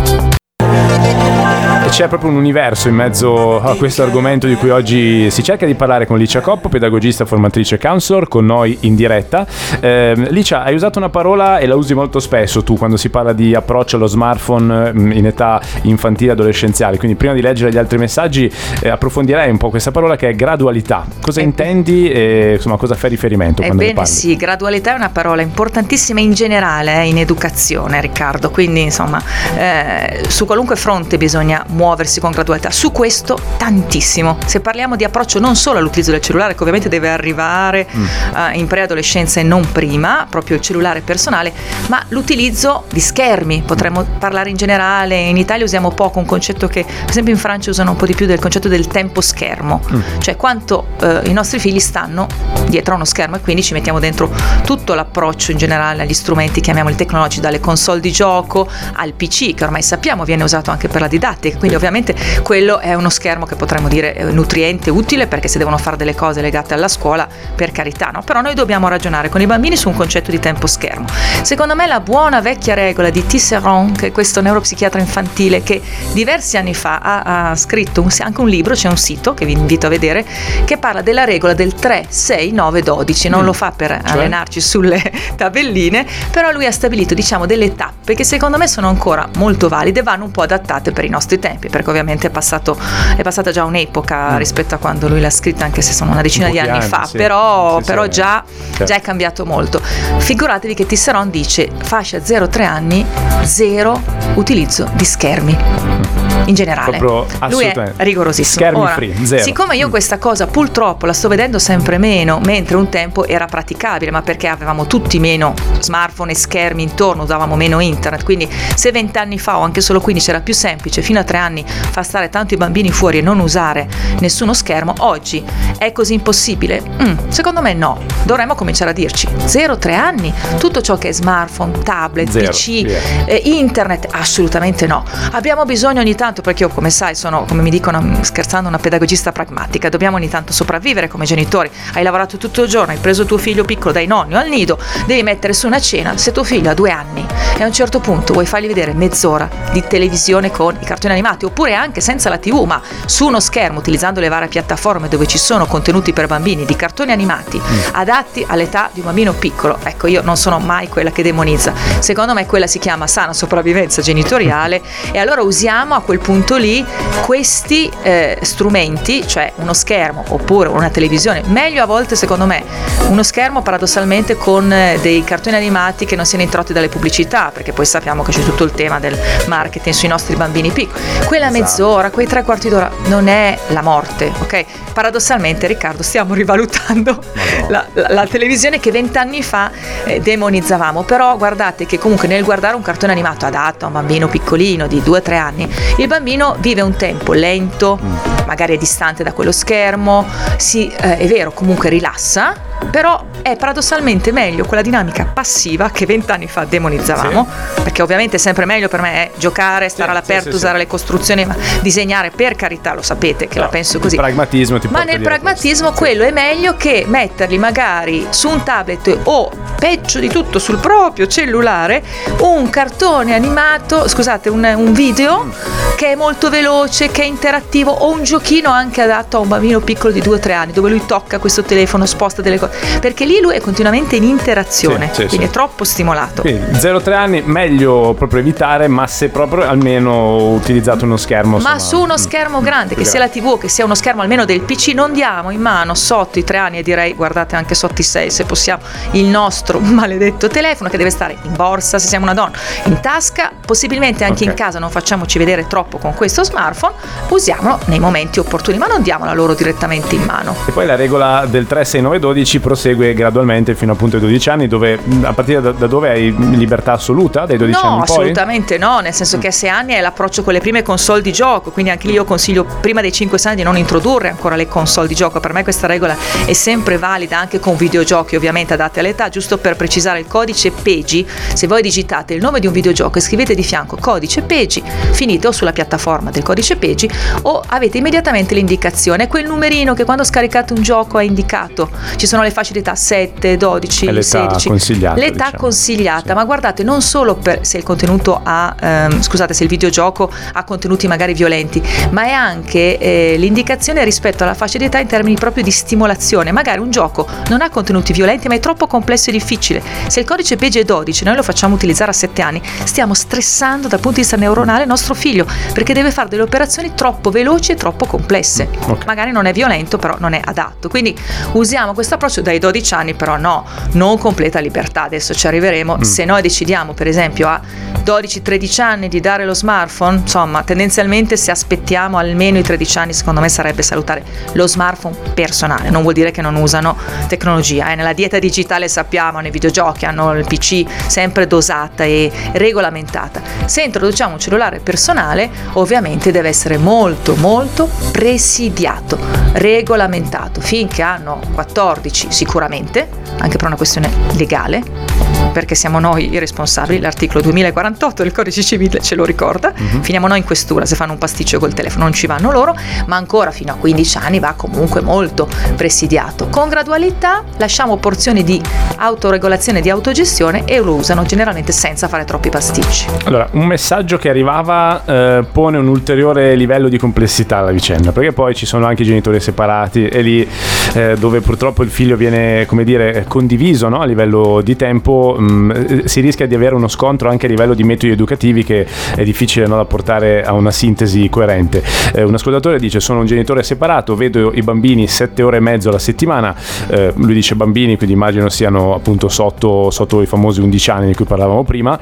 [1.94, 5.76] c'è proprio un universo in mezzo a questo argomento di cui oggi si cerca di
[5.76, 9.46] parlare con Licia Coppo, pedagogista, formatrice counselor, con noi in diretta.
[9.80, 13.32] Eh, Licia, hai usato una parola e la usi molto spesso tu quando si parla
[13.32, 17.78] di approccio allo smartphone mm, in età infantile e adolescenziale, quindi prima di leggere gli
[17.78, 18.52] altri messaggi
[18.82, 21.06] eh, approfondirei un po' questa parola che è gradualità.
[21.22, 21.44] Cosa eh.
[21.44, 26.34] intendi e insomma cosa fai riferimento quando Ebbene sì, gradualità è una parola importantissima in
[26.34, 29.22] generale eh, in educazione Riccardo, quindi insomma
[29.56, 32.72] eh, su qualunque fronte bisogna muovere muoversi con gradualità.
[32.72, 34.38] Su questo tantissimo.
[34.46, 38.04] Se parliamo di approccio non solo all'utilizzo del cellulare, che ovviamente deve arrivare mm.
[38.04, 41.52] uh, in preadolescenza e non prima, proprio il cellulare personale,
[41.88, 43.64] ma l'utilizzo di schermi.
[43.66, 47.70] Potremmo parlare in generale, in Italia usiamo poco un concetto che per esempio in Francia
[47.70, 50.20] usano un po' di più del concetto del tempo schermo, mm.
[50.20, 52.28] cioè quanto uh, i nostri figli stanno
[52.68, 54.32] dietro a uno schermo e quindi ci mettiamo dentro
[54.64, 59.66] tutto l'approccio in generale agli strumenti, chiamiamoli tecnologici, dalle console di gioco al PC, che
[59.66, 63.46] ormai sappiamo viene usato anche per la didattica, quindi quindi ovviamente quello è uno schermo
[63.46, 67.72] che potremmo dire nutriente, utile perché se devono fare delle cose legate alla scuola, per
[67.72, 68.22] carità, no?
[68.22, 71.08] Però noi dobbiamo ragionare con i bambini su un concetto di tempo schermo.
[71.42, 75.82] Secondo me la buona vecchia regola di Tisserand, che è questo neuropsichiatra infantile che
[76.14, 79.54] diversi anni fa ha, ha scritto un, anche un libro, c'è un sito che vi
[79.54, 80.26] invito a vedere,
[80.66, 83.30] che parla della regola del 3, 6, 9, 12.
[83.30, 83.46] Non mm.
[83.46, 84.18] lo fa per cioè?
[84.18, 85.02] allenarci sulle
[85.36, 90.04] tabelline, però lui ha stabilito diciamo delle tappe che secondo me sono ancora molto valide,
[90.04, 92.78] vanno un po' adattate per i nostri tempi tempi, perché ovviamente è, passato,
[93.16, 94.38] è passata già un'epoca mm.
[94.38, 97.06] rispetto a quando lui l'ha scritta, anche se sono una decina di anni, anni fa,
[97.06, 97.18] sì.
[97.18, 98.84] però, sì, però sì, già, certo.
[98.86, 99.82] già, è cambiato molto.
[100.18, 103.06] Figuratevi che Tisseron dice fascia 0-3 anni,
[103.44, 104.02] zero
[104.36, 105.58] utilizzo di schermi.
[105.58, 106.98] Mm in generale.
[106.98, 108.66] Proprio Lui è rigorosissimo.
[108.66, 109.44] Schermi Ora, free, zero.
[109.44, 114.12] Siccome io questa cosa purtroppo la sto vedendo sempre meno, mentre un tempo era praticabile,
[114.12, 119.40] ma perché avevamo tutti meno smartphone e schermi intorno, usavamo meno internet, quindi se vent'anni
[119.40, 122.56] fa o anche solo 15 era più semplice, fino a tre anni far stare tanti
[122.56, 123.88] bambini fuori e non usare
[124.20, 125.44] nessuno schermo, oggi
[125.78, 126.82] è così impossibile?
[127.02, 131.80] Mm, secondo me no, dovremmo cominciare a dirci 0-3 anni, tutto ciò che è smartphone,
[131.84, 135.04] tablet, Zero, PC, eh, internet, Assolutamente no.
[135.32, 139.32] Abbiamo bisogno ogni tanto, perché io come sai sono, come mi dicono scherzando, una pedagogista
[139.32, 141.70] pragmatica, dobbiamo ogni tanto sopravvivere come genitori.
[141.94, 145.24] Hai lavorato tutto il giorno, hai preso tuo figlio piccolo dai nonni al nido, devi
[145.24, 147.26] mettere su una cena, se tuo figlio ha due anni
[147.58, 151.46] e a un certo punto vuoi fargli vedere mezz'ora di televisione con i cartoni animati,
[151.46, 155.38] oppure anche senza la tv, ma su uno schermo utilizzando le varie piattaforme dove ci
[155.38, 157.80] sono contenuti per bambini di cartoni animati mm.
[157.92, 162.34] adatti all'età di un bambino piccolo, ecco io non sono mai quella che demonizza, secondo
[162.34, 166.84] me quella si chiama sana sopravvivenza genitoriale e allora usiamo a quel punto lì
[167.26, 172.64] questi eh, strumenti, cioè uno schermo oppure una televisione, meglio a volte secondo me
[173.10, 177.74] uno schermo paradossalmente con eh, dei cartoni animati che non siano introdotti dalle pubblicità, perché
[177.74, 181.02] poi sappiamo che c'è tutto il tema del marketing sui nostri bambini piccoli.
[181.26, 181.62] Quella esatto.
[181.62, 184.66] mezz'ora, quei tre quarti d'ora non è la morte, ok?
[184.94, 187.22] Paradossalmente Riccardo stiamo rivalutando
[187.68, 189.70] la, la, la, televisione che vent'anni fa
[190.06, 194.28] eh, demonizzavamo, però guardate che comunque nel guardare un cartone animato adatto a un bambino
[194.28, 198.46] piccolino di 2-3 anni, il bambino vive un tempo lento, mm.
[198.46, 200.24] magari è distante da quello schermo,
[200.58, 202.54] si, eh, è vero, comunque rilassa,
[202.90, 207.82] però è paradossalmente meglio quella dinamica passiva che vent'anni fa demonizzavamo, sì.
[207.82, 210.88] perché ovviamente è sempre meglio per me è giocare, stare sì, all'aperto, sì, usare le
[210.88, 214.16] costruzioni, ma disegnare per carità, lo sapete che no, la penso così.
[214.16, 216.06] pragmatismo ti Ma nel pragmatismo questo.
[216.06, 221.28] quello è meglio che metterli magari su un tablet o peggio di tutto sul proprio
[221.28, 222.02] cellulare
[222.40, 225.52] un cartone animato, scusate, un, un video mm.
[225.96, 229.82] che è molto veloce, che è interattivo o un giochino anche adatto a un bambino
[229.82, 233.56] piccolo di 2-3 anni dove lui tocca questo telefono, sposta delle cose perché lì lui
[233.56, 235.52] è continuamente in interazione, sì, sì, quindi sì.
[235.52, 236.42] è troppo stimolato.
[236.42, 241.58] Quindi 0-3 anni meglio proprio evitare, ma se proprio almeno utilizzato uno schermo.
[241.58, 244.46] Ma su uno schermo mm, grande, che sia la TV, che sia uno schermo almeno
[244.46, 248.02] del PC, non diamo in mano sotto i 3 anni e direi guardate anche sotto
[248.02, 248.82] i 6 se possiamo
[249.12, 253.52] il nostro maledetto telefono che deve stare in borsa se siamo una donna, in tasca,
[253.66, 254.48] possibilmente anche okay.
[254.48, 256.94] in casa, non facciamoci vedere troppo con questo smartphone,
[257.30, 260.56] usiamolo nei momenti opportuni, ma non diamola loro direttamente in mano.
[260.66, 264.50] E poi la regola del 3, 6, 9, 12 prosegue gradualmente fino appunto ai 12
[264.50, 267.98] anni, dove a partire da, da dove hai libertà assoluta dai 12 no, anni?
[267.98, 271.22] No, assolutamente no, nel senso che a 6 anni è l'approccio con le prime console
[271.22, 274.56] di gioco, quindi anche lì io consiglio prima dei 5 anni di non introdurre ancora
[274.56, 278.74] le console di gioco, per me questa regola è sempre valida anche con videogiochi ovviamente
[278.74, 282.74] adatte all'età, giusto per precisare il codice PEGI, se voi digitate il nome di un
[282.74, 287.10] videogioco e scrivete di fianco codice PEGI, finite o sulla piattaforma del codice PEGI
[287.42, 292.42] o avete immediatamente l'indicazione, quel numerino che quando scaricate un gioco è indicato, ci sono
[292.42, 294.68] le età 7, 12, l'età 16.
[294.68, 295.58] Consigliata, l'età diciamo.
[295.58, 296.34] consigliata, sì.
[296.34, 300.64] ma guardate non solo per se il contenuto ha, ehm, scusate, se il videogioco ha
[300.64, 305.36] contenuti magari violenti, ma è anche eh, l'indicazione rispetto alla fascia di età in termini
[305.36, 306.52] proprio di stimolazione.
[306.52, 309.82] Magari un gioco non ha contenuti violenti, ma è troppo complesso e difficile.
[310.08, 313.88] Se il codice PEGI è 12, noi lo facciamo utilizzare a 7 anni, stiamo stressando
[313.88, 317.72] dal punto di vista neuronale il nostro figlio, perché deve fare delle operazioni troppo veloci
[317.72, 318.68] e troppo complesse.
[318.80, 319.06] Okay.
[319.06, 320.90] Magari non è violento, però non è adatto.
[320.90, 321.16] Quindi
[321.54, 325.98] usiamo questo approccio dai 12 anni, però no, non completa libertà, adesso ci arriveremo.
[325.98, 326.02] Mm.
[326.02, 327.60] Se noi decidiamo, per esempio, a
[328.04, 333.40] 12-13 anni di dare lo smartphone, insomma, tendenzialmente se aspettiamo almeno i 13 anni, secondo
[333.40, 335.90] me sarebbe salutare lo smartphone personale.
[335.90, 337.96] Non vuol dire che non usano tecnologia, eh.
[337.96, 343.42] nella dieta digitale sappiamo, nei videogiochi hanno il PC sempre dosata e regolamentata.
[343.66, 349.18] Se introduciamo un cellulare personale, ovviamente deve essere molto molto presidiato,
[349.54, 353.08] regolamentato finché hanno 14 sicuramente,
[353.40, 359.00] anche per una questione legale perché siamo noi i responsabili, l'articolo 2048 del codice civile
[359.00, 360.02] ce lo ricorda, uh-huh.
[360.02, 363.16] finiamo noi in questura se fanno un pasticcio col telefono, non ci vanno loro, ma
[363.16, 366.48] ancora fino a 15 anni va comunque molto presidiato.
[366.48, 368.62] Con gradualità lasciamo porzioni di
[369.04, 373.08] autoregolazione, di autogestione e lo usano generalmente senza fare troppi pasticci.
[373.26, 378.32] Allora, un messaggio che arrivava eh, pone un ulteriore livello di complessità alla vicenda, perché
[378.32, 380.48] poi ci sono anche i genitori separati e lì
[380.94, 384.00] eh, dove purtroppo il figlio viene, come dire, condiviso no?
[384.00, 387.74] a livello di tempo mh, mm, si rischia di avere uno scontro anche a livello
[387.74, 391.84] di metodi educativi che è difficile no, da portare a una sintesi coerente.
[392.14, 395.90] Eh, un ascoltatore dice sono un genitore separato, vedo i bambini 7 ore e mezzo
[395.90, 396.56] alla settimana,
[396.88, 401.16] eh, lui dice bambini, quindi immagino siano appunto sotto, sotto i famosi 11 anni di
[401.16, 401.98] cui parlavamo prima.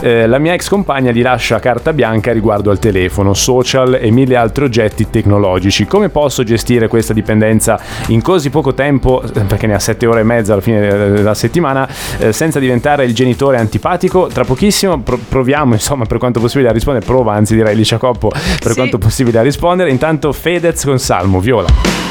[0.00, 4.36] Eh, la mia ex compagna gli lascia carta bianca riguardo al telefono, social e mille
[4.36, 5.86] altri oggetti tecnologici.
[5.86, 10.20] Come posso gestire questa dipendenza in così poco tempo, eh, perché ne ha 7 ore
[10.20, 10.80] e mezzo alla fine
[11.10, 14.28] della settimana, eh, senza diventare il genitore antipatico.
[14.32, 17.04] Tra pochissimo proviamo, insomma, per quanto possibile a rispondere.
[17.04, 18.74] Prova, anzi direi Licia Coppo, per sì.
[18.74, 19.90] quanto possibile a rispondere.
[19.90, 22.04] Intanto Fedez con Salmo, Viola.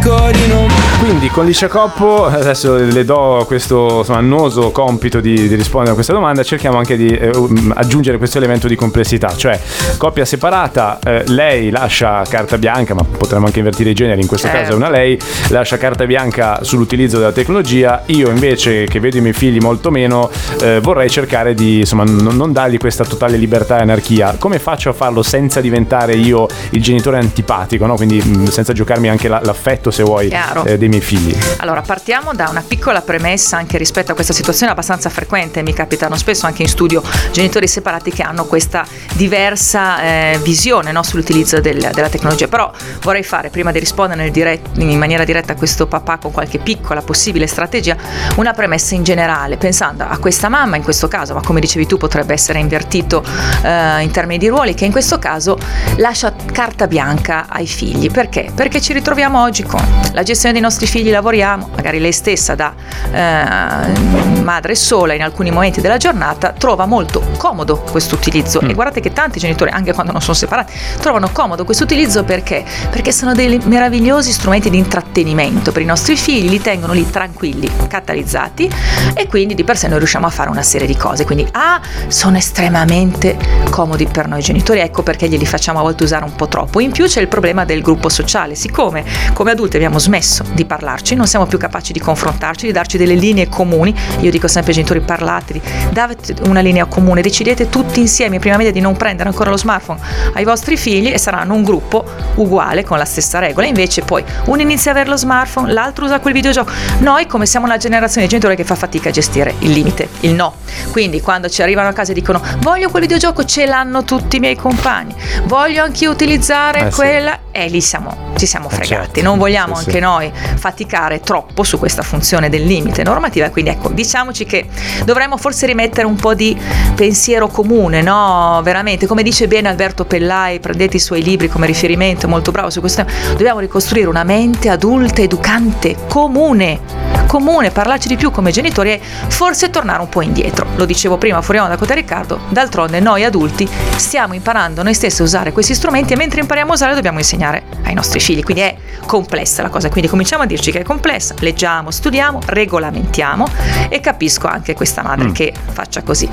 [0.00, 0.68] Cerco di non
[1.00, 5.94] quindi con Licia Coppo adesso le do questo insomma, annoso compito di, di, rispondere a
[5.94, 9.58] questa domanda cerchiamo anche di eh, um, aggiungere questo elemento di complessità cioè
[9.96, 14.46] coppia separata eh, lei lascia carta bianca ma potremmo anche invertire i generi in questo
[14.46, 14.62] certo.
[14.62, 19.20] caso è una lei lascia carta bianca sull'utilizzo della tecnologia io invece che vedo i
[19.22, 23.78] miei figli molto meno eh, vorrei cercare di insomma non, non dargli questa totale libertà
[23.78, 27.96] e anarchia come faccio a farlo senza diventare io il genitore antipatico no?
[27.96, 30.28] quindi mh, senza giocarmi anche la, l'affetto se vuoi
[30.64, 34.72] eh, dei miei figli allora partiamo da una piccola premessa anche rispetto a questa situazione
[34.72, 40.40] abbastanza frequente mi capitano spesso anche in studio genitori separati che hanno questa diversa eh,
[40.42, 41.02] visione no?
[41.02, 42.70] sull'utilizzo del, della tecnologia però
[43.02, 47.02] vorrei fare prima di rispondere dirett- in maniera diretta a questo papà con qualche piccola
[47.02, 47.96] possibile strategia
[48.36, 51.96] una premessa in generale pensando a questa mamma in questo caso ma come dicevi tu
[51.96, 53.22] potrebbe essere invertito
[53.62, 55.58] eh, in termini di ruoli che in questo caso
[55.96, 58.50] lascia carta bianca ai figli perché?
[58.54, 59.79] Perché ci ritroviamo oggi con
[60.12, 62.74] la gestione dei nostri figli lavoriamo magari lei stessa da
[63.12, 68.60] eh, madre sola in alcuni momenti della giornata trova molto comodo questo utilizzo.
[68.62, 68.70] Mm.
[68.70, 72.64] e guardate che tanti genitori anche quando non sono separati trovano comodo questo utilizzo perché?
[72.90, 77.70] Perché sono dei meravigliosi strumenti di intrattenimento per i nostri figli li tengono lì tranquilli
[77.88, 78.70] catalizzati
[79.14, 81.24] e quindi di per sé noi riusciamo a fare una serie di cose.
[81.24, 83.36] Quindi A sono estremamente
[83.70, 84.80] comodi per noi genitori.
[84.80, 86.80] Ecco perché glieli facciamo a volte usare un po' troppo.
[86.80, 88.54] In più c'è il problema del gruppo sociale.
[88.54, 92.96] Siccome come adulti abbiamo smesso di parlarci non siamo più capaci di confrontarci di darci
[92.96, 93.94] delle linee comuni.
[94.20, 98.72] Io dico sempre ai genitori parlatevi date una linea comune decidete tutti insieme prima media
[98.72, 100.00] di non prendere ancora lo smartphone
[100.34, 102.04] ai vostri figli e saranno un gruppo
[102.36, 103.66] uguale con la stessa regola.
[103.66, 106.70] Invece poi uno inizia a avere lo smartphone l'altro usa quel videogioco.
[106.98, 110.34] Noi come siamo una generazione di genitori che fa fatica a gestire il limite il
[110.34, 110.54] no.
[110.90, 114.40] Quindi quando ci arrivano a casa e dicono voglio quel videogioco ce l'hanno tutti i
[114.40, 115.14] miei compagni.
[115.44, 117.49] Voglio anch'io utilizzare eh quella sì.
[117.52, 119.22] E lì siamo, ci siamo eh, fregati certo.
[119.22, 119.98] non vogliamo sì, anche sì.
[119.98, 124.66] noi faticare troppo su questa funzione del limite normativa quindi ecco diciamoci che
[125.04, 126.58] dovremmo forse rimettere un po' di
[126.94, 132.28] pensiero comune no veramente come dice bene Alberto Pellai prendete i suoi libri come riferimento
[132.28, 138.16] molto bravo su questo tema dobbiamo ricostruire una mente adulta educante comune comune parlarci di
[138.16, 140.66] più come genitori e forse tornare un po' indietro.
[140.74, 145.24] Lo dicevo prima fuori onda con Riccardo, d'altronde noi adulti stiamo imparando noi stessi a
[145.24, 148.76] usare questi strumenti e mentre impariamo a usare dobbiamo insegnare ai nostri figli, quindi è
[149.06, 153.46] complessa la cosa, quindi cominciamo a dirci che è complessa, leggiamo, studiamo, regolamentiamo
[153.88, 155.32] e capisco anche questa madre mm.
[155.32, 156.28] che faccia così.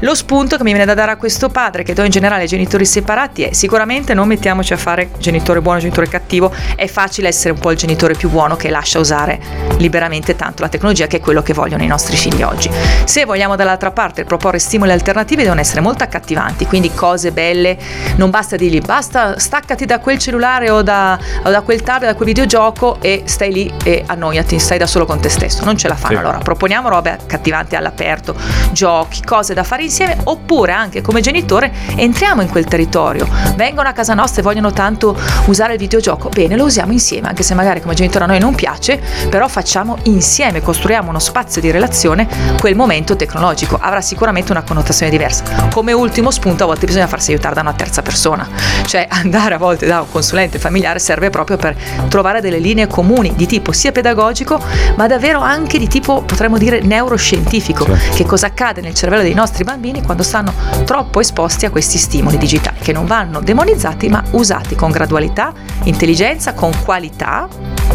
[0.00, 2.48] Lo spunto che mi viene da dare a questo padre che do in generale ai
[2.48, 7.54] genitori separati è sicuramente non mettiamoci a fare genitore buono, genitore cattivo, è facile essere
[7.54, 11.20] un po' il genitore più buono che lascia usare liberamente tanto la tecnologia che è
[11.20, 12.70] quello che vogliono i nostri figli oggi.
[13.04, 17.76] Se vogliamo dall'altra parte proporre stimoli alternativi devono essere molto accattivanti, quindi cose belle,
[18.16, 22.16] non basta dirgli basta staccati da quel cellulare o da, o da quel tablet, da
[22.16, 25.88] quel videogioco e stai lì e annoiati, stai da solo con te stesso, non ce
[25.88, 26.14] la fanno.
[26.14, 26.20] Sì.
[26.20, 28.34] Allora proponiamo robe accattivanti all'aperto,
[28.72, 33.92] giochi, cose da fare insieme oppure anche come genitore entriamo in quel territorio, vengono a
[33.92, 35.14] casa nostra e vogliono tanto
[35.46, 38.54] usare il videogioco, bene lo usiamo insieme, anche se magari come genitore a noi non
[38.54, 38.98] piace,
[39.28, 42.28] però facciamo insieme insieme costruiamo uno spazio di relazione,
[42.60, 45.42] quel momento tecnologico avrà sicuramente una connotazione diversa.
[45.72, 48.48] Come ultimo spunto a volte bisogna farsi aiutare da una terza persona,
[48.86, 51.76] cioè andare a volte da un consulente familiare serve proprio per
[52.08, 54.62] trovare delle linee comuni di tipo sia pedagogico
[54.94, 58.10] ma davvero anche di tipo potremmo dire neuroscientifico, sì.
[58.18, 60.52] che cosa accade nel cervello dei nostri bambini quando stanno
[60.84, 66.54] troppo esposti a questi stimoli digitali che non vanno demonizzati ma usati con gradualità, intelligenza,
[66.54, 67.48] con qualità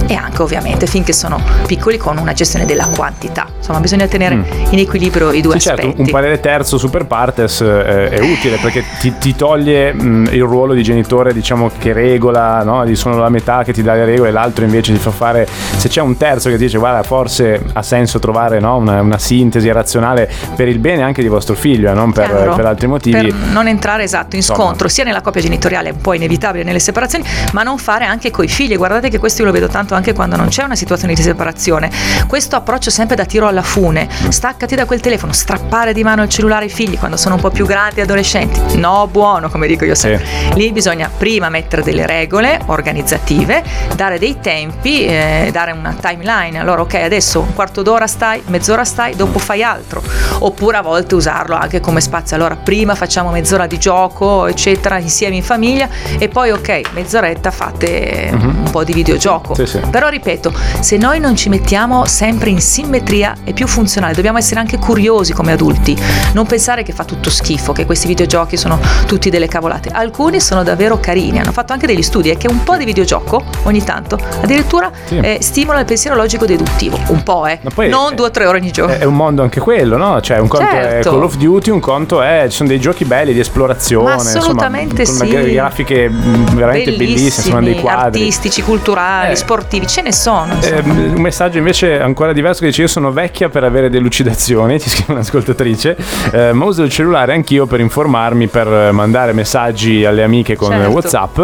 [0.07, 3.47] e anche ovviamente finché sono piccoli con una gestione della quantità.
[3.57, 4.43] Insomma, bisogna tenere mm.
[4.71, 5.87] in equilibrio i due sì, aspetti.
[5.87, 10.25] Certo, un parere terzo super partes eh, è utile perché ti, ti toglie mh, mm,
[10.31, 12.83] il ruolo di genitore, diciamo, che regola, no?
[12.95, 15.47] sono la metà che ti dà le regole e l'altro invece ti fa fare.
[15.77, 18.77] Se c'è un terzo che dice guarda, forse ha senso trovare no?
[18.77, 22.87] una, una, sintesi razionale per il bene anche di vostro figlio, non per, per altri
[22.87, 23.21] motivi.
[23.21, 24.89] Per non entrare esatto in scontro Insomma.
[24.89, 28.75] sia nella coppia genitoriale, un po' inevitabile nelle separazioni, ma non fare anche coi figli.
[28.75, 31.91] Guardate che questo io lo vedo tanto anche quando non c'è una situazione di separazione.
[32.27, 36.29] Questo approccio sempre da tiro alla fune, staccati da quel telefono, strappare di mano il
[36.29, 38.77] cellulare ai figli quando sono un po' più grandi adolescenti.
[38.77, 40.25] No, buono, come dico io sempre.
[40.25, 40.53] Sì.
[40.55, 43.63] Lì bisogna prima mettere delle regole organizzative,
[43.95, 46.59] dare dei tempi, eh, dare una timeline.
[46.59, 50.01] Allora, ok, adesso un quarto d'ora stai, mezz'ora stai, dopo fai altro.
[50.39, 52.35] Oppure a volte usarlo anche come spazio.
[52.35, 58.29] Allora, prima facciamo mezz'ora di gioco, eccetera, insieme in famiglia e poi ok, mezz'oretta fate
[58.31, 58.39] uh-huh.
[58.39, 59.55] un po' di videogioco.
[59.55, 59.74] Sì, sì.
[59.89, 64.59] Però ripeto, se noi non ci mettiamo sempre in simmetria è più funzionale, dobbiamo essere
[64.59, 65.97] anche curiosi come adulti,
[66.33, 69.89] non pensare che fa tutto schifo, che questi videogiochi sono tutti delle cavolate.
[69.91, 73.43] Alcuni sono davvero carini, hanno fatto anche degli studi e che un po' di videogioco
[73.63, 75.17] ogni tanto addirittura Sì.
[75.17, 77.59] eh, stimola il pensiero logico deduttivo, un po' eh,
[77.89, 78.95] non è- due o tre ore ogni giorno.
[78.95, 80.21] È un mondo anche quello, no?
[80.21, 81.09] Cioè, un conto Certo.
[81.09, 82.45] è Call of Duty, un conto è.
[82.49, 84.05] Ci sono dei giochi belli di esplorazione.
[84.09, 85.33] Ma assolutamente insomma, con sì.
[85.33, 88.21] gra- grafiche mh, veramente bellissime, sono dei quadri.
[88.21, 89.35] artistici, culturali, Eh.
[89.35, 90.57] sportivi, ce ne sono.
[90.61, 94.89] Eh, un messaggio invece ancora diverso che dice io sono vecchia per avere delucidazioni, ti
[94.89, 95.97] scrive un'ascoltatrice,
[96.31, 100.89] eh, ma uso il cellulare anch'io per informarmi, per mandare messaggi alle amiche con Certo.
[100.91, 101.39] Whatsapp,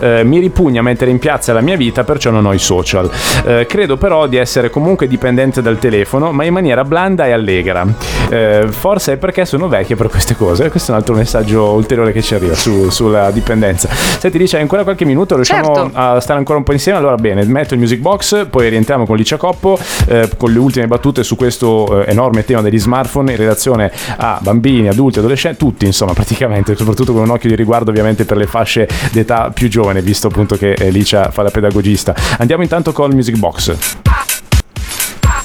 [0.00, 3.10] Eh, mi ripugna mettere in piazza la mia vita perciò non ho i social.
[3.44, 7.84] Eh, credo però di essere comunque dipendente dal telefono ma in maniera blanda e allegra.
[8.28, 12.12] Eh, forse è perché sono vecchia per queste cose, questo è un altro messaggio ulteriore
[12.12, 13.88] che ci arriva su- sulla dipendenza.
[13.90, 15.90] Senti dice hai ancora qualche minuto, riusciamo Certo.
[15.94, 16.98] a stare ancora un po' insieme?
[16.98, 20.86] Allora bene, metto il music box, poi rientriamo con Licia Coppo eh, con le ultime
[20.86, 25.84] battute su questo eh, enorme tema degli smartphone in relazione a bambini, adulti, adolescenti, tutti
[25.84, 30.00] insomma praticamente, soprattutto con un occhio di riguardo ovviamente per le fasce d'età più giovane,
[30.00, 32.14] visto appunto che eh, Licia fa la pedagogista.
[32.38, 34.19] Andiamo intanto col music box.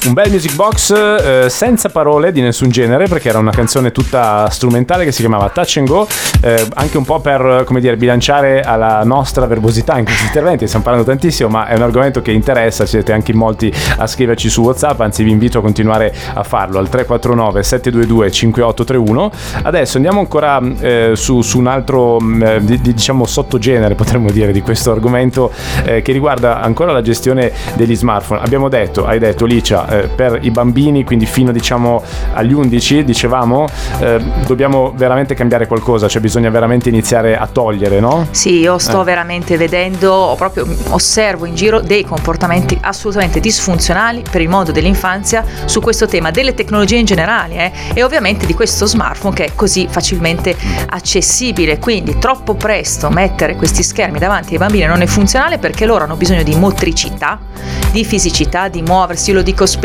[0.05, 4.47] Un bel music box eh, senza parole di nessun genere perché era una canzone tutta
[4.51, 6.07] strumentale che si chiamava Touch and Go,
[6.41, 10.85] eh, anche un po' per come dire bilanciare alla nostra verbosità in questi interventi, stiamo
[10.85, 14.61] parlando tantissimo ma è un argomento che interessa, siete anche in molti a scriverci su
[14.61, 19.31] Whatsapp, anzi vi invito a continuare a farlo al 349 722 5831.
[19.63, 24.51] Adesso andiamo ancora eh, su, su un altro mh, eh, di- diciamo sottogenere potremmo dire
[24.51, 25.51] di questo argomento
[25.83, 28.41] eh, che riguarda ancora la gestione degli smartphone.
[28.41, 32.01] Abbiamo detto, hai detto Licia, eh, per i bambini, quindi fino diciamo
[32.33, 33.65] agli 11, dicevamo,
[33.99, 38.27] eh, dobbiamo veramente cambiare qualcosa, cioè bisogna veramente iniziare a togliere, no?
[38.31, 39.05] Sì, io sto Eh.
[39.05, 45.79] veramente vedendo, proprio osservo in giro dei comportamenti assolutamente disfunzionali per il mondo dell'infanzia su
[45.81, 49.87] questo tema, delle tecnologie in generale eh, e ovviamente di questo smartphone che è così
[49.89, 50.55] facilmente
[50.87, 51.79] accessibile.
[51.79, 56.15] Quindi troppo presto mettere questi schermi davanti ai bambini non è funzionale perché loro hanno
[56.15, 57.39] bisogno di motricità,
[57.91, 59.29] di fisicità, di muoversi.
[59.29, 59.84] Io lo dico spesso,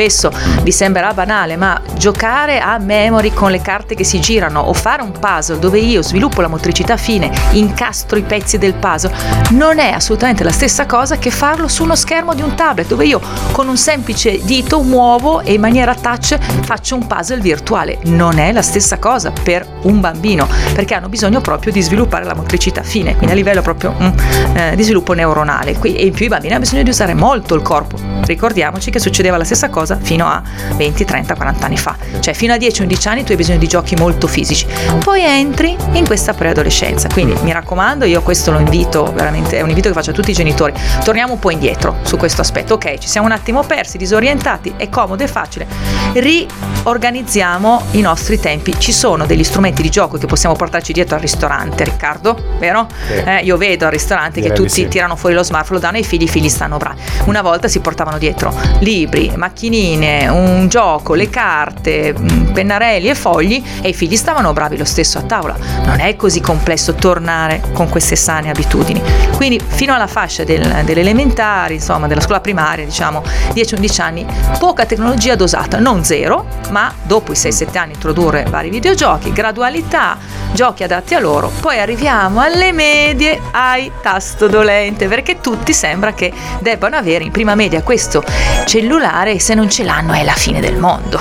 [0.62, 5.02] vi sembrerà banale, ma giocare a memory con le carte che si girano o fare
[5.02, 9.12] un puzzle dove io sviluppo la motricità fine, incastro i pezzi del puzzle,
[9.50, 13.04] non è assolutamente la stessa cosa che farlo su uno schermo di un tablet dove
[13.04, 13.20] io
[13.52, 17.98] con un semplice dito muovo e in maniera touch faccio un puzzle virtuale.
[18.04, 22.34] Non è la stessa cosa per un bambino perché hanno bisogno proprio di sviluppare la
[22.34, 25.76] motricità fine, quindi a livello proprio mm, eh, di sviluppo neuronale.
[25.78, 27.98] Qui- E in più i bambini hanno bisogno di usare molto il corpo.
[28.22, 30.42] Ricordiamoci che succedeva la stessa cosa fino a
[30.76, 31.96] 20, 30, 40 anni fa.
[32.20, 34.66] Cioè fino a 10-11 anni tu hai bisogno di giochi molto fisici.
[35.02, 37.08] Poi entri in questa preadolescenza.
[37.08, 40.30] Quindi mi raccomando, io questo lo invito, veramente è un invito che faccio a tutti
[40.30, 40.72] i genitori.
[41.04, 42.74] Torniamo un po' indietro su questo aspetto.
[42.74, 45.66] Ok, ci siamo un attimo persi, disorientati, è comodo, è facile.
[46.12, 48.74] Riorganizziamo i nostri tempi.
[48.78, 52.86] Ci sono degli strumenti di gioco che possiamo portarci dietro al ristorante, Riccardo, vero?
[53.06, 53.14] Sì.
[53.14, 54.88] Eh, io vedo al ristorante che Direi di tutti sì.
[54.88, 57.00] tirano fuori lo smartphone, lo danno ai figli, i figli stanno bravi.
[57.24, 63.62] Una volta si portavano dietro libri, macchinine, un gioco, le carte, mh, pennarelli e fogli
[63.80, 65.56] e i figli stavano bravi lo stesso a tavola.
[65.84, 69.00] Non è così complesso tornare con queste sane abitudini.
[69.36, 73.22] Quindi fino alla fascia del- delle elementari, insomma della scuola primaria, diciamo
[73.54, 74.26] 10-11 anni,
[74.58, 80.18] poca tecnologia dosata, non zero, ma dopo i 6-7 anni introdurre vari videogiochi, gradualità,
[80.52, 86.32] giochi adatti a loro, poi arriviamo alle medie, ai tasto dolente, perché tutti sembra che
[86.60, 88.22] debbano avere in prima media questo
[88.66, 91.20] cellulare e se non ce l'hanno è la fine del mondo.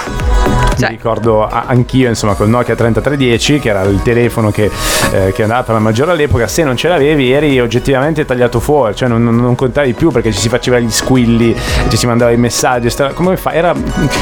[0.79, 4.71] Mi Cioè, ricordo anch'io, insomma, col Nokia 3310, che era il telefono che,
[5.11, 8.95] eh, che andava per la maggiore all'epoca, se non ce l'avevi eri oggettivamente tagliato fuori,
[8.95, 11.53] cioè non, non- contavi più perché ci si faceva gli squilli,
[11.89, 13.51] ci si mandava i messaggi, come fa?
[13.51, 13.73] Era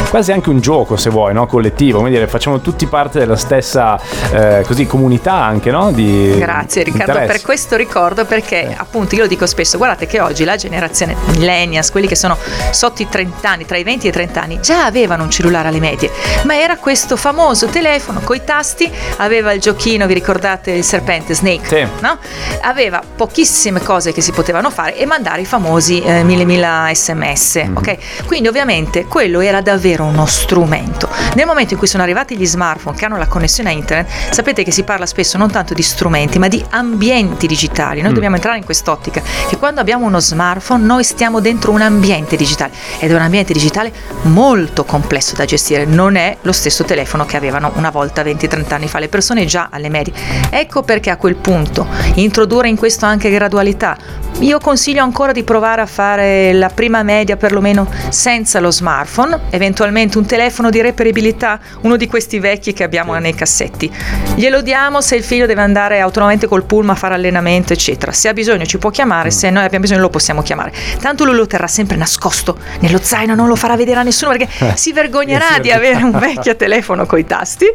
[0.09, 1.45] quasi anche un gioco, se vuoi, no?
[1.45, 3.99] collettivo, come dire, facciamo tutti parte della stessa
[4.31, 5.91] eh, così, comunità anche, no?
[5.91, 7.31] Di Grazie Riccardo interessi.
[7.33, 11.91] per questo ricordo perché appunto io lo dico spesso, guardate che oggi la generazione millennials,
[11.91, 12.35] quelli che sono
[12.71, 15.67] sotto i 30 anni, tra i 20 e i 30 anni, già avevano un cellulare
[15.67, 16.11] alle medie,
[16.43, 21.67] ma era questo famoso telefono coi tasti, aveva il giochino, vi ricordate il serpente Snake,
[21.67, 21.87] Sì.
[22.01, 22.17] no?
[22.61, 27.55] Aveva pochissime cose che si potevano fare e mandare i famosi eh, mille mila sms,
[27.67, 27.77] Mhm.
[27.77, 27.97] ok?
[28.25, 31.07] Quindi ovviamente quello era davvero uno strumento.
[31.35, 34.63] Nel momento in cui sono arrivati gli smartphone che hanno la connessione a internet, sapete
[34.63, 37.99] che si parla spesso non tanto di strumenti, ma di ambienti digitali.
[37.99, 38.13] Noi Mm.
[38.13, 42.71] dobbiamo entrare in quest'ottica che quando abbiamo uno smartphone noi stiamo dentro un ambiente digitale
[42.99, 43.91] ed è un ambiente digitale
[44.23, 48.87] molto complesso da gestire, non è lo stesso telefono che avevano una volta 20-30 anni
[48.87, 50.13] fa le persone già alle medie.
[50.49, 53.97] Ecco perché a quel punto introdurre in questo anche gradualità,
[54.39, 60.19] io consiglio ancora di provare a fare la prima media perlomeno senza lo smartphone, eventualmente
[60.19, 63.91] un telefono di reperibilità, uno di questi vecchi che abbiamo nei cassetti.
[64.35, 68.11] Glielo diamo se il figlio deve andare autonomamente col pullman a fare allenamento, eccetera.
[68.11, 70.71] Se ha bisogno ci può chiamare, se noi abbiamo bisogno lo possiamo chiamare.
[70.99, 74.47] Tanto lui lo terrà sempre nascosto nello zaino, non lo farà vedere a nessuno perché
[74.59, 74.73] eh.
[74.75, 77.65] si vergognerà di avere un vecchio telefono con i tasti.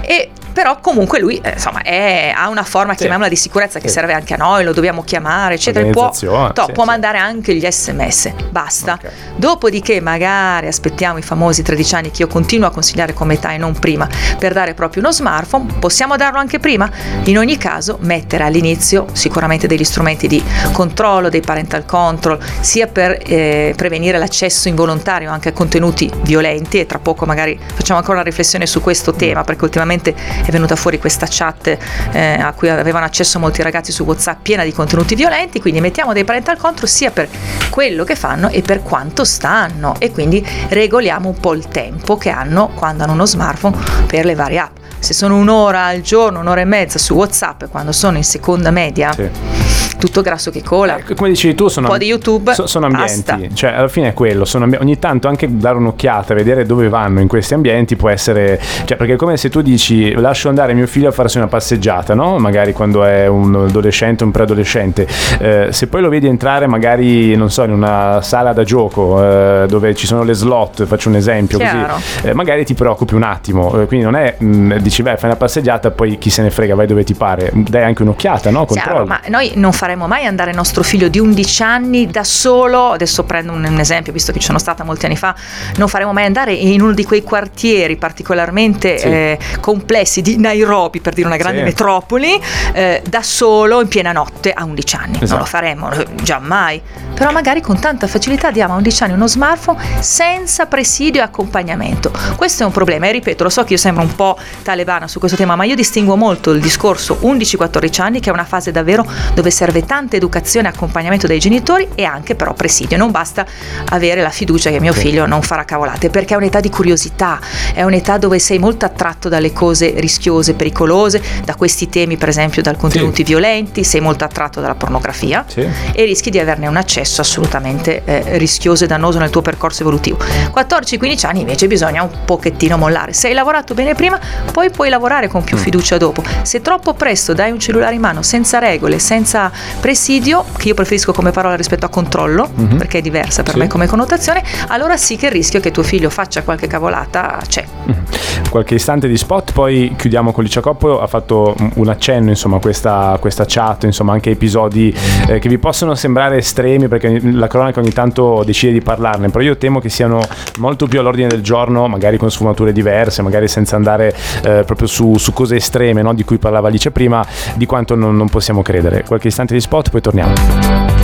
[0.00, 2.98] E però comunque lui eh, insomma è, ha una forma, sì.
[2.98, 3.94] chiamiamola di sicurezza, che sì.
[3.94, 5.88] serve anche a noi, lo dobbiamo chiamare, eccetera.
[5.88, 8.94] Può, to, sì, può mandare anche gli sms, basta.
[8.94, 9.10] Okay.
[9.36, 13.56] Dopodiché magari aspettiamo i famosi 13 anni che io continuo a consigliare come età e
[13.56, 16.90] non prima per dare proprio uno smartphone, possiamo darlo anche prima.
[17.26, 20.42] In ogni caso mettere all'inizio sicuramente degli strumenti di
[20.72, 26.86] controllo, dei parental control, sia per eh, prevenire l'accesso involontario anche a contenuti violenti e
[26.86, 30.16] tra poco magari facciamo ancora una riflessione su questo tema perché ultimamente
[30.48, 31.76] è venuta fuori questa chat
[32.12, 36.12] eh, a cui avevano accesso molti ragazzi su WhatsApp piena di contenuti violenti, quindi mettiamo
[36.12, 37.28] dei parental control sia per
[37.70, 42.30] quello che fanno e per quanto stanno e quindi regoliamo un po' il tempo che
[42.30, 43.76] hanno quando hanno uno smartphone
[44.06, 44.76] per le varie app.
[44.98, 49.12] Se sono un'ora al giorno, un'ora e mezza su WhatsApp quando sono in seconda media.
[49.12, 50.96] Sì tutto grasso che cola.
[50.96, 52.54] Eh, come dici tu, sono, un po' di YouTube.
[52.54, 53.54] So, sono ambienti, basta.
[53.54, 54.46] cioè alla fine è quello.
[54.54, 58.60] Ambi- ogni tanto anche dare un'occhiata, vedere dove vanno in questi ambienti può essere.
[58.84, 62.14] Cioè, perché è come se tu dici lascio andare mio figlio a farsi una passeggiata,
[62.14, 62.38] no?
[62.38, 65.06] Magari quando è un adolescente, un preadolescente.
[65.38, 69.66] Eh, se poi lo vedi entrare, magari, non so, in una sala da gioco eh,
[69.68, 73.80] dove ci sono le slot, faccio un esempio così, eh, magari ti preoccupi un attimo.
[73.80, 76.50] Eh, quindi non è, mh, mm, dici, beh, fai una passeggiata, poi chi se ne
[76.50, 77.50] frega, vai dove ti pare.
[77.54, 78.64] Dai anche un'occhiata, no?
[78.64, 83.24] Chiaro, ma noi non faremo mai andare nostro figlio di 11 anni da solo, adesso
[83.24, 85.34] prendo un, un, esempio visto che ci sono stata molti anni fa,
[85.76, 89.06] non faremo mai andare in uno di quei quartieri particolarmente sì.
[89.06, 91.64] eh, complessi di Nairobi, per dire una grande sì.
[91.64, 92.40] metropoli,
[92.72, 95.16] eh, da solo in piena notte a 11 anni.
[95.20, 95.30] Esatto.
[95.30, 95.90] Non lo faremo,
[96.22, 96.80] già mai.
[97.14, 102.10] Però magari con tanta facilità diamo a 11 anni uno smartphone senza presidio e accompagnamento.
[102.36, 104.38] Questo è un problema e ripeto, lo so che io sembro un po'
[104.78, 108.44] talebana su questo tema, ma io distingo molto il discorso 11-14 anni che è una
[108.44, 109.04] fase davvero
[109.34, 112.96] dove serve tanta educazione e accompagnamento dai genitori e anche però presidio.
[112.96, 113.44] Non basta
[113.86, 117.40] avere la fiducia che mio figlio non farà cavolate, perché è un'età di curiosità,
[117.74, 122.62] è un'età dove sei molto attratto dalle cose rischiose, pericolose, da questi temi per esempio
[122.62, 123.24] dal contenuti sì.
[123.24, 125.66] violenti, sei molto attratto dalla pornografia sì.
[125.92, 130.18] e rischi di averne un accesso assolutamente eh, rischioso e dannoso nel tuo percorso evolutivo.
[130.18, 133.12] 14-15 anni invece bisogna un pochettino mollare.
[133.12, 134.20] Se hai lavorato bene prima,
[134.52, 136.22] poi puoi lavorare con più fiducia dopo.
[136.42, 139.50] Se troppo presto dai un cellulare in mano senza regole, senza
[139.80, 142.76] presidio, presidio, che io preferisco come parola rispetto a controllo, mm-hmm.
[142.76, 143.58] perché è diversa per sì.
[143.58, 147.64] me come connotazione, allora sì che il rischio che tuo figlio faccia qualche cavolata c'è.
[147.88, 148.02] Mm-hmm.
[148.50, 152.60] Qualche istante di spot, poi chiudiamo con Licia Coppo, ha fatto un accenno insomma a
[152.60, 154.94] questa, questa, chat, insomma anche episodi
[155.26, 159.42] eh, che vi possono sembrare estremi perché la cronaca ogni tanto decide di parlarne, però
[159.42, 160.20] io temo che siano
[160.58, 165.16] molto più all'ordine del giorno, magari con sfumature diverse, magari senza andare eh, proprio su,
[165.16, 166.14] su, cose estreme no?
[166.14, 169.04] di cui parlava Alice prima, di quanto non, non possiamo credere.
[169.04, 170.97] Qualche istante di spot, poi torniamo.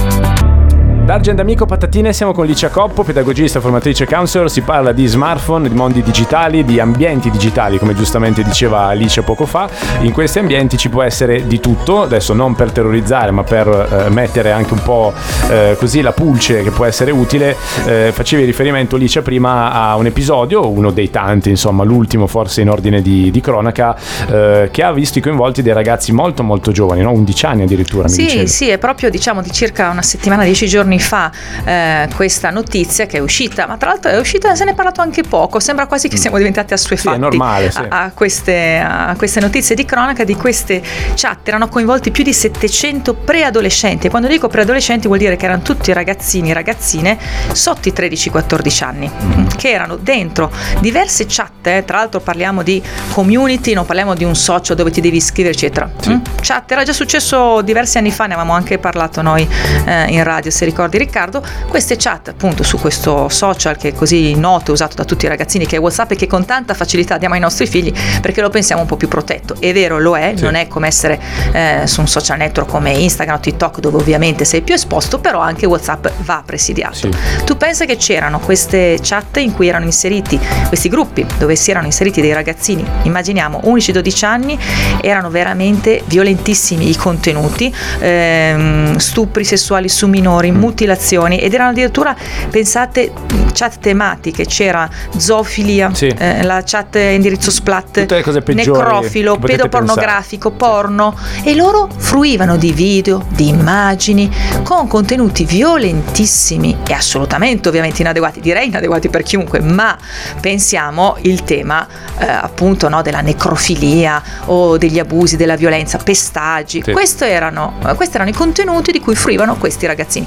[1.05, 5.75] D'Argent Amico Patatine siamo con Licia Coppo, pedagogista, formatrice counselor, si parla di smartphone, di
[5.75, 9.69] mondi digitali, di ambienti digitali, come giustamente diceva Alice poco fa.
[10.01, 14.09] In questi ambienti ci può essere di tutto, adesso non per terrorizzare, ma per eh,
[14.09, 15.13] mettere anche un po'
[15.51, 17.55] eh, così la pulce che può essere utile.
[17.85, 22.71] Eh, facevi riferimento Licia prima a un episodio, uno dei tanti, insomma, l'ultimo forse in
[22.71, 23.95] ordine di, di cronaca,
[24.27, 27.13] eh, che ha visto i coinvolti dei ragazzi molto molto giovani, no?
[27.13, 28.09] 11 anni addirittura.
[28.09, 28.49] sì, dicevi.
[28.49, 31.31] sì, è proprio diciamo di circa una settimana, 10 giorni giorni fa
[31.65, 35.01] eh, questa notizia che è uscita, ma tra l'altro è uscita, se ne è parlato
[35.01, 36.21] anche poco, sembra quasi che mm.
[36.21, 37.79] siamo diventati assuefatti sì, normale, sì.
[37.79, 40.83] a, a, queste, a, queste, notizie di cronaca di queste
[41.15, 45.63] chat, erano coinvolti più di 700 preadolescenti e quando dico preadolescenti vuol dire che erano
[45.63, 47.19] tutti ragazzini e ragazzine
[47.53, 49.47] sotto i 13-14 anni, mm.
[49.57, 52.83] che erano dentro diverse chat, eh, tra l'altro parliamo di
[53.13, 55.91] community, non parliamo di un socio dove ti devi iscrivere eccetera.
[56.01, 56.11] Sì.
[56.11, 56.19] Mm?
[56.41, 59.49] Chat era già successo diversi anni fa, ne avevamo anche parlato noi
[59.87, 63.95] eh, in radio, se ricordi ricordi Riccardo, queste chat appunto su questo social che è
[63.95, 66.75] così noto e usato da tutti i ragazzini che è Whatsapp e che con tanta
[66.75, 69.57] facilità diamo ai nostri figli perché lo pensiamo un po' più protetto.
[69.59, 70.43] È vero, lo è, sì.
[70.43, 71.21] non è come essere
[71.53, 75.41] eh, su un social network come Instagram o TikTok dove ovviamente sei più esposto, però
[75.41, 76.95] anche Whatsapp va presidiato.
[76.95, 77.11] Sì.
[77.45, 81.87] Tu pensa che c'erano queste chat in cui erano inseriti questi gruppi dove si erano
[81.87, 84.59] inseriti dei ragazzini, immaginiamo 11-12 anni,
[85.01, 92.15] erano veramente violentissimi i contenuti, ehm, stupri sessuali su minori, mm mutilazioni ed erano addirittura
[92.51, 93.13] pensate
[93.55, 96.07] chat tematiche, c'era zoofilia, Sì.
[96.09, 98.05] eh, la chat indirizzo splat,
[98.53, 104.29] necrofilo, pedopornografico, porno e loro fruivano di video, di immagini
[104.65, 109.97] con contenuti violentissimi e assolutamente ovviamente inadeguati, direi inadeguati per chiunque, ma
[110.41, 111.87] pensiamo il tema
[112.19, 116.93] eh, appunto no, della necrofilia o degli abusi, della violenza, pestaggi, Sì.
[117.25, 120.27] Erano, eh, questi erano i contenuti di cui fruivano questi ragazzini.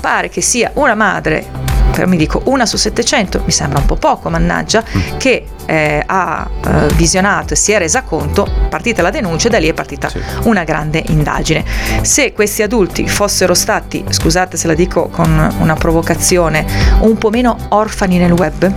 [0.00, 1.64] Pare che sia una madre
[1.96, 5.16] però mi dico una su 700 mi sembra un po' poco, mannaggia, Mm.
[5.16, 9.58] che eh, ha eh, visionato e si è resa conto, partita la denuncia e da
[9.58, 10.20] lì è partita Sì.
[10.42, 11.64] una grande indagine.
[12.02, 16.66] Se questi adulti fossero stati, scusate se la dico con una provocazione,
[17.00, 18.70] un po' meno orfani nel web,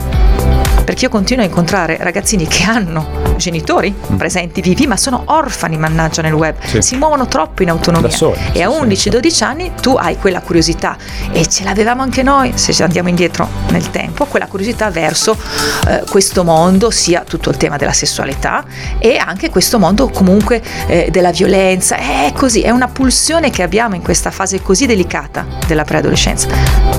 [0.85, 6.21] perché io continuo a incontrare ragazzini che hanno genitori presenti vivi, ma sono orfani, mannaggia,
[6.21, 6.67] nel web, Mm.
[6.69, 6.81] Sì.
[6.81, 8.09] si muovono troppo in autonomia.
[8.09, 9.09] Soli, e a sì.
[9.09, 10.97] 11-12 anni tu hai quella curiosità
[11.31, 15.35] e ce l'avevamo anche noi, se ci andiamo indietro nel tempo, quella curiosità verso
[15.87, 18.63] eh, questo mondo, sia tutto il tema della sessualità
[18.99, 21.95] e anche questo mondo comunque eh, della violenza.
[21.97, 26.47] È così, è una pulsione che abbiamo in questa fase così delicata della preadolescenza.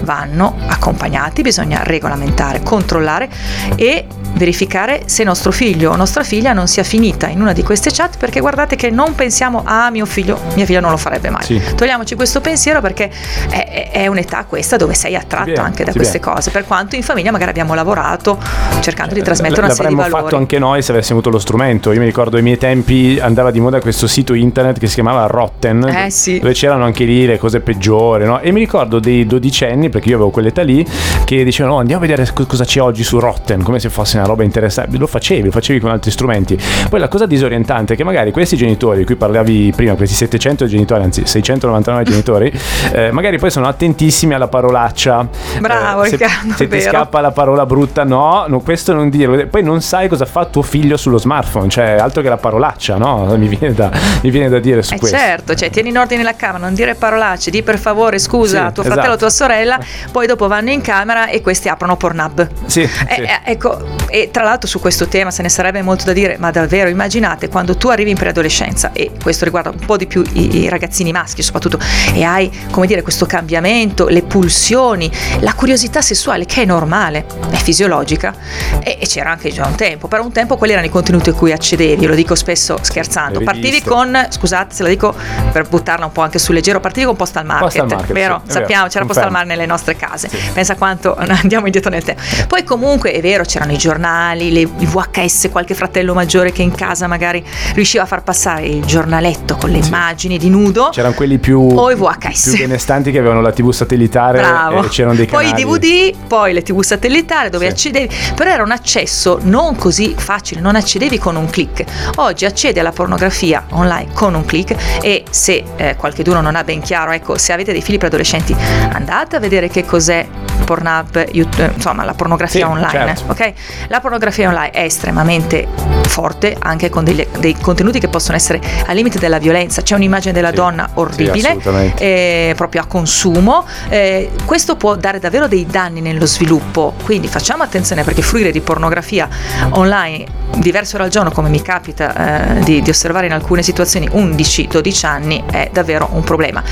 [0.03, 3.29] Vanno accompagnati, bisogna regolamentare, controllare
[3.77, 7.91] e verificare se nostro figlio o nostra figlia non sia finita in una di queste
[7.93, 11.43] chat perché guardate che non pensiamo ah mio figlio, mia figlia non lo farebbe mai.
[11.45, 11.61] Sì.
[11.75, 13.11] Togliamoci questo pensiero perché
[13.49, 16.33] è, è un'età questa dove sei attratto Sì, anche da queste bene.
[16.35, 18.39] cose, per quanto in famiglia magari abbiamo lavorato
[18.81, 20.23] cercando di trasmettere una serie di L'avremmo valori.
[20.31, 21.93] fatto anche noi se avessimo avuto lo strumento.
[21.93, 25.27] Io mi ricordo ai miei tempi andava di moda questo sito internet che si chiamava
[25.27, 26.39] Rotten, Eh, sì.
[26.39, 28.41] dove c'erano anche lì le cose peggiori, no?
[28.41, 30.87] E mi ricordo dei dodicenni, perché io avevo quell'età lì,
[31.25, 34.19] che dicevano "Oh, andiamo a vedere co- cosa c'è oggi su Rotten, come se fosse
[34.21, 34.97] una roba interessante.
[34.99, 36.59] Lo facevi, lo facevi con altri strumenti.
[36.89, 40.67] Poi la cosa disorientante è che magari questi genitori di cui parlavi prima, questi 700
[40.67, 42.53] genitori, anzi 699 genitori,
[42.93, 45.27] eh, magari poi sono attentissimi alla parolaccia.
[45.61, 49.47] Bravo, Eh, se, Riccardo, se ti scappa la parola brutta, no, no, questo non dirlo.
[49.47, 53.25] Poi non sai cosa fa tuo figlio sullo smartphone, cioè altro che la parolaccia, no?
[53.41, 53.91] Mi viene da,
[54.23, 55.17] mi viene da dire su Eh questo.
[55.17, 58.65] certo, cioè tieni in ordine la camera, non dire parolacce, di per favore scusa Sì,
[58.67, 59.19] a tuo fratello o esatto.
[59.19, 59.79] tua sorella,
[60.13, 62.49] poi dopo vanno in camera e questi aprono Pornhub.
[62.67, 63.21] Sì, Eh, sì.
[63.23, 63.79] eh, ecco,
[64.11, 67.49] e tra l'altro su questo tema se ne sarebbe molto da dire, ma davvero immaginate
[67.49, 71.13] quando tu arrivi in preadolescenza, e questo riguarda un po' di più i, i ragazzini
[71.13, 71.79] maschi soprattutto,
[72.13, 77.57] e hai, come dire, questo cambiamento, le pulsioni, la curiosità sessuale che è normale, è
[77.57, 78.35] fisiologica,
[78.83, 81.33] e, e c'era anche già un tempo, però un tempo quelli erano i contenuti a
[81.33, 85.15] cui accedevi, lo dico spesso scherzando, partivi con, scusate se la dico
[85.53, 88.41] per buttarla un po' anche sul leggero, partivi con Postal Market, Postal Market, vero?
[88.45, 89.31] sì, è vero, Sappiamo, c'era Postal.
[89.31, 92.23] Market nelle nostre case, pensa quanto andiamo indietro nel tempo.
[92.47, 96.73] Poi comunque è vero, c'erano i giornali, le, i VHS, qualche fratello maggiore che in
[96.75, 97.45] casa magari
[97.75, 100.89] riusciva a far passare il giornaletto con le immagini di nudo.
[100.93, 102.51] C'erano quelli più, O i VHS.
[102.51, 104.85] più benestanti che avevano la TV satellitare Bravo.
[104.85, 105.63] e c'erano dei poi canali.
[105.63, 107.71] i DVD, poi le TV satellitari dove Sì.
[107.73, 111.85] accedevi, però era un accesso non così facile, non accedevi con un click.
[112.17, 116.81] Oggi accedi alla pornografia online con un click e se eh, qualcuno non ha ben
[116.81, 118.55] chiaro, ecco, se avete dei figli preadolescenti,
[118.93, 120.27] andate a vedere che cos'è
[120.65, 123.33] Pornhub, YouTube, insomma, la pornografia Sì, online, certo.
[123.33, 123.53] ok?
[123.91, 125.67] La pornografia online è estremamente
[126.07, 129.83] forte anche con degli- dei contenuti che possono essere al limite della violenza.
[129.83, 130.55] C'è un'immagine della Sì.
[130.55, 132.01] donna Sì, orribile assolutamente.
[132.01, 133.67] eh, proprio a consumo.
[133.89, 138.61] Eh, questo può dare davvero dei danni nello sviluppo, quindi facciamo attenzione perché fruire di
[138.61, 139.29] pornografia
[139.71, 144.09] online diverse ore al giorno, come mi capita eh, di, di osservare in alcune situazioni,
[144.09, 146.63] 11-12 anni è davvero un problema.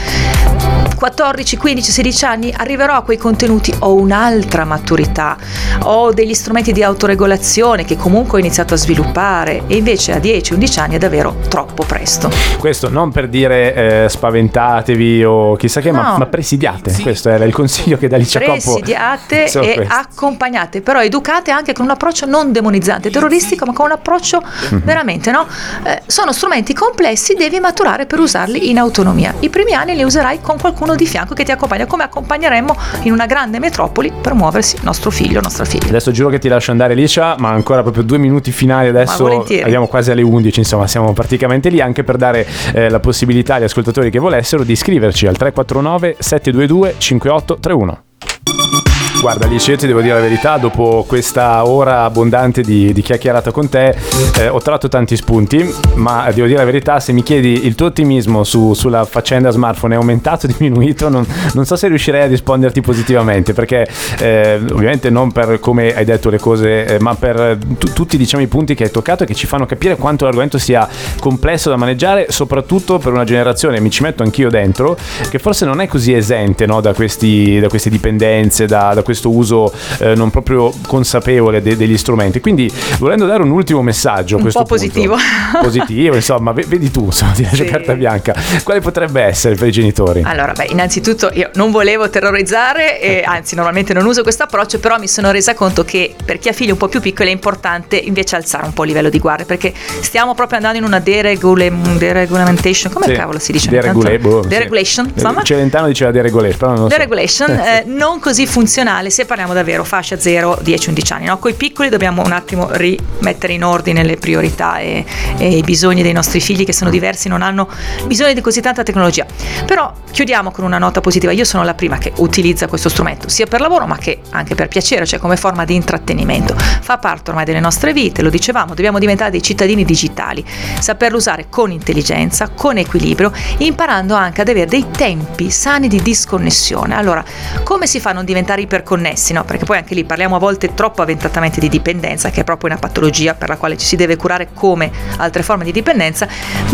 [0.95, 5.37] 14, 15, 16 anni arriverò a quei contenuti, ho un'altra maturità,
[5.83, 6.83] ho degli strumenti di
[7.13, 11.37] autoregolazione che comunque ho iniziato a sviluppare e invece a 10, 11 anni è davvero
[11.49, 12.31] troppo presto.
[12.59, 16.19] Questo non per dire eh, spaventatevi o chissà che, ma, No.
[16.19, 16.93] ma presidiate.
[17.03, 18.41] Questo era il consiglio che da Coppo.
[18.51, 19.93] presidiate e questo.
[19.95, 24.83] accompagnate, però educate anche con un approccio non demonizzante, terroristico, ma con un approccio Mhm.
[24.85, 25.47] veramente, no?
[25.85, 29.35] Eh, sono strumenti complessi, devi maturare per usarli in autonomia.
[29.41, 33.13] I primi anni li userai con qualcuno di fianco che ti accompagna, come accompagneremmo in
[33.13, 35.89] una grande metropoli per muoversi nostro figlio, nostra figlia.
[35.89, 39.25] Adesso giuro che ti lascio andare Alicia, ma ancora proprio due minuti finali adesso.
[39.61, 43.65] Arriviamo quasi alle 11, insomma, siamo praticamente lì anche per dare eh, la possibilità agli
[43.65, 48.88] ascoltatori che volessero di iscriverci al 349 722 5831.
[49.21, 53.51] Guarda Alice, io ti devo dire la verità, dopo questa ora abbondante di, di chiacchierata
[53.51, 53.97] con te
[54.39, 57.87] eh, ho tratto tanti spunti, ma devo dire la verità, se mi chiedi il tuo
[57.87, 62.27] ottimismo su- sulla faccenda smartphone è aumentato o diminuito, non, non so se riuscirei a
[62.27, 63.89] risponderti positivamente, perché
[64.21, 68.45] eh, ovviamente non per come hai detto le cose, eh, ma per tu- tutti diciamo,
[68.45, 70.89] i punti che hai toccato e che ci fanno capire quanto l'argomento sia
[71.19, 74.97] complesso da maneggiare, soprattutto per una generazione, mi ci metto anch'io dentro,
[75.29, 79.31] che forse non è così esente no, da, questi, da, queste dipendenze, da, da questo
[79.31, 82.41] uso eh, non proprio consapevole de, degli strumenti.
[82.41, 85.17] Quindi volendo dare un ultimo messaggio un questo po' positivo.
[85.63, 87.71] positivo, insomma, vedi tu, insomma, ti lascio sì.
[87.71, 88.35] carta bianca.
[88.63, 90.21] Quale potrebbe essere per i genitori?
[90.27, 94.99] Allora, beh, innanzitutto io non volevo terrorizzare, e, anzi normalmente non uso questo approccio, però
[94.99, 97.97] mi sono resa conto che per chi ha figli un po' più piccoli è importante
[97.97, 101.73] invece alzare un po' il livello di guardia, perché stiamo proprio andando in una deregule,
[101.97, 103.13] deregulamentation, come sì.
[103.13, 103.71] cavolo si dice?
[103.71, 105.13] Deregule, boh, deregulation, sì.
[105.15, 105.43] insomma.
[105.43, 107.55] Celentano diceva deregulation, però non Deregulation, so.
[107.65, 111.39] eh, non così funzionale se parliamo davvero fascia 0, 10, 11 anni, no?
[111.39, 115.05] Con i piccoli dobbiamo un attimo rimettere in ordine le priorità e,
[115.39, 117.69] e i bisogni dei nostri figli che sono diversi, non hanno
[118.07, 119.25] bisogno di così tanta tecnologia.
[119.65, 123.47] Però chiudiamo con una nota positiva, io sono la prima che utilizza questo strumento, sia
[123.47, 126.57] per lavoro ma che anche per piacere, cioè come forma di intrattenimento.
[126.57, 130.45] Fa parte ormai delle nostre vite, lo dicevamo, dobbiamo diventare dei cittadini digitali,
[130.81, 136.97] saperlo usare con intelligenza, con equilibrio, imparando anche ad avere dei tempi sani di disconnessione.
[136.97, 137.25] Allora,
[137.63, 138.87] come si fa a non diventare iperconnessi?
[138.97, 139.45] No?
[139.45, 142.79] Perché poi anche lì parliamo a volte troppo avventatamente di dipendenza, che è proprio una
[142.79, 146.27] patologia per la quale ci si deve curare come altre forme di dipendenza,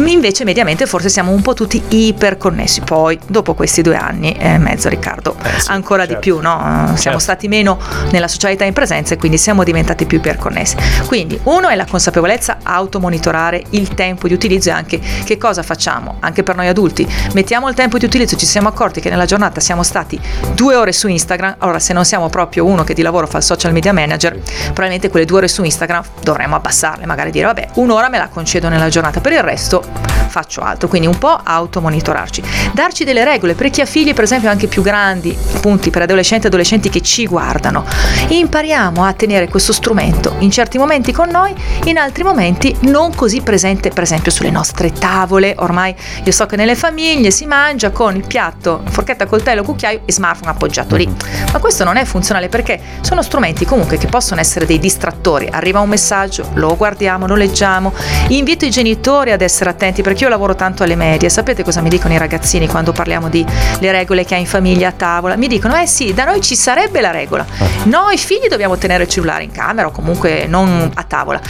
[0.05, 2.83] invece mediamente forse siamo un po' tutti iperconnessi.
[2.83, 6.15] Poi, dopo questi due anni e mezzo, Riccardo, eh sì, ancora certo.
[6.15, 6.59] di più, no?
[6.59, 7.19] Siamo certo.
[7.19, 7.79] stati meno
[8.11, 10.77] nella socialità in presenza e quindi siamo diventati più iperconnessi.
[11.07, 16.17] Quindi, uno è la consapevolezza, automonitorare il tempo di utilizzo e anche che cosa facciamo,
[16.21, 17.07] anche per noi adulti.
[17.33, 20.21] Mettiamo il tempo di utilizzo, ci siamo accorti che nella giornata siamo stati
[20.55, 23.43] due ore su Instagram, allora se non siamo proprio uno che di lavoro fa il
[23.43, 28.09] social media manager, probabilmente quelle due ore su Instagram dovremmo abbassarle, magari dire vabbè un'ora
[28.09, 32.43] me la concedo nella giornata, per il resto faccio altro, quindi un po' automonitorarci.
[32.73, 36.47] Darci delle regole per chi ha figli per esempio anche più grandi, appunti per adolescenti
[36.47, 37.85] e adolescenti che ci guardano.
[38.29, 43.43] Impariamo a tenere questo strumento in certi momenti con noi, in altri momenti non così
[43.43, 45.55] presente per esempio sulle nostre tavole.
[45.59, 45.95] Ormai
[46.25, 50.51] io so che nelle famiglie si mangia con il piatto, forchetta, coltello, cucchiaio e smartphone
[50.51, 51.09] appoggiato lì.
[51.53, 55.49] Ma questo non è funzionale perché sono strumenti comunque che possono essere dei distrattori.
[55.51, 57.93] Arriva un messaggio, lo guardiamo, lo leggiamo.
[58.29, 61.29] Invito i genitori ad essere attenti perché io lavoro tanto alle medie.
[61.29, 63.45] Sapete cosa mi dicono i ragazzini quando parliamo di
[63.79, 65.37] le regole che hai in famiglia a tavola?
[65.37, 67.45] Mi dicono: "Eh sì, da noi ci sarebbe la regola.
[67.85, 71.41] Noi figli dobbiamo tenere il cellulare in camera o comunque non a tavola.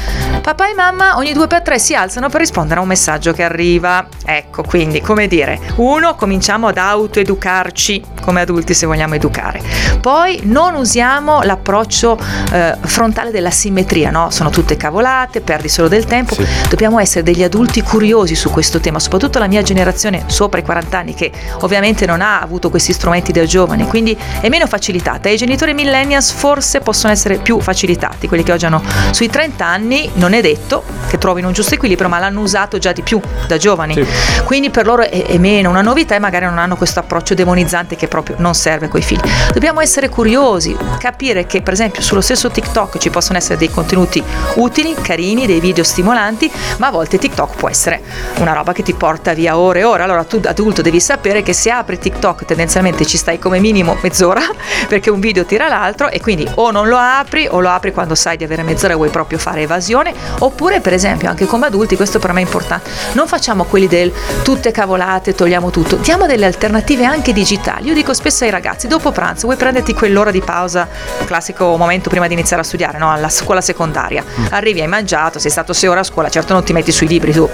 [0.41, 3.43] Papà e mamma ogni due per tre si alzano per rispondere a un messaggio che
[3.43, 4.07] arriva.
[4.25, 9.61] Ecco, quindi, come dire, uno, cominciamo ad autoeducarci come adulti se vogliamo educare.
[10.01, 12.19] Poi non usiamo l'approccio
[12.53, 14.31] eh, frontale della simmetria, no?
[14.31, 16.35] Sono tutte cavolate, perdi solo del tempo.
[16.35, 16.47] Sì.
[16.69, 20.99] Dobbiamo essere degli adulti curiosi su questo tema, soprattutto la mia generazione sopra i 40
[20.99, 25.29] anni che ovviamente non ha avuto questi strumenti da giovane, quindi è meno facilitata.
[25.29, 29.67] E i genitori millennials forse possono essere più facilitati, quelli che oggi hanno sui 30
[29.67, 33.21] anni non è detto che trovino un giusto equilibrio, ma l'hanno usato già di più
[33.47, 33.95] da giovani.
[33.95, 34.07] Sì.
[34.45, 37.97] Quindi per loro è, è, meno una novità e magari non hanno questo approccio demonizzante
[37.97, 39.29] che proprio non serve coi figli.
[39.53, 44.23] Dobbiamo essere curiosi, capire che per esempio sullo stesso TikTok ci possono essere dei contenuti
[44.55, 48.01] utili, carini, dei video stimolanti, ma a volte TikTok può essere
[48.37, 50.05] una roba che ti porta via ore e ore.
[50.05, 54.43] Allora tu adulto devi sapere che se apri TikTok tendenzialmente ci stai come minimo mezz'ora
[54.87, 58.15] perché un video tira l'altro e quindi o non lo apri o lo apri quando
[58.15, 61.97] sai di avere mezz'ora e vuoi proprio fare evasione oppure per esempio anche come adulti
[61.97, 64.13] questo per me è importante non facciamo quelli del
[64.43, 69.13] tutte cavolate togliamo tutto diamo delle alternative anche digitali io dico spesso ai ragazzi dopo
[69.13, 70.87] pranzo vuoi prenderti quell'ora di pausa
[71.25, 73.11] classico momento prima di iniziare a studiare no?
[73.11, 74.47] alla scuola secondaria mm.
[74.51, 77.33] arrivi hai mangiato sei stato sei ore a scuola certo non ti metti sui libri
[77.33, 77.49] tu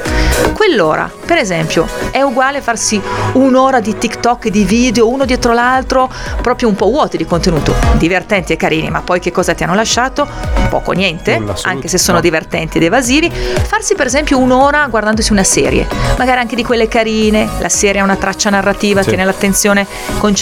[0.52, 3.00] quell'ora per esempio è uguale farsi
[3.34, 8.52] un'ora di TikTok di video uno dietro l'altro proprio un po' vuoti di contenuto divertenti
[8.52, 10.26] e carini ma poi che cosa ti hanno lasciato
[10.68, 12.22] poco niente anche se sono no.
[12.24, 15.86] divertenti ed evasivi farsi per esempio un'ora guardandosi una serie
[16.18, 19.10] magari anche di quelle carine la serie ha una traccia narrativa sì.
[19.10, 19.86] tiene l'attenzione
[20.18, 20.38] concentrata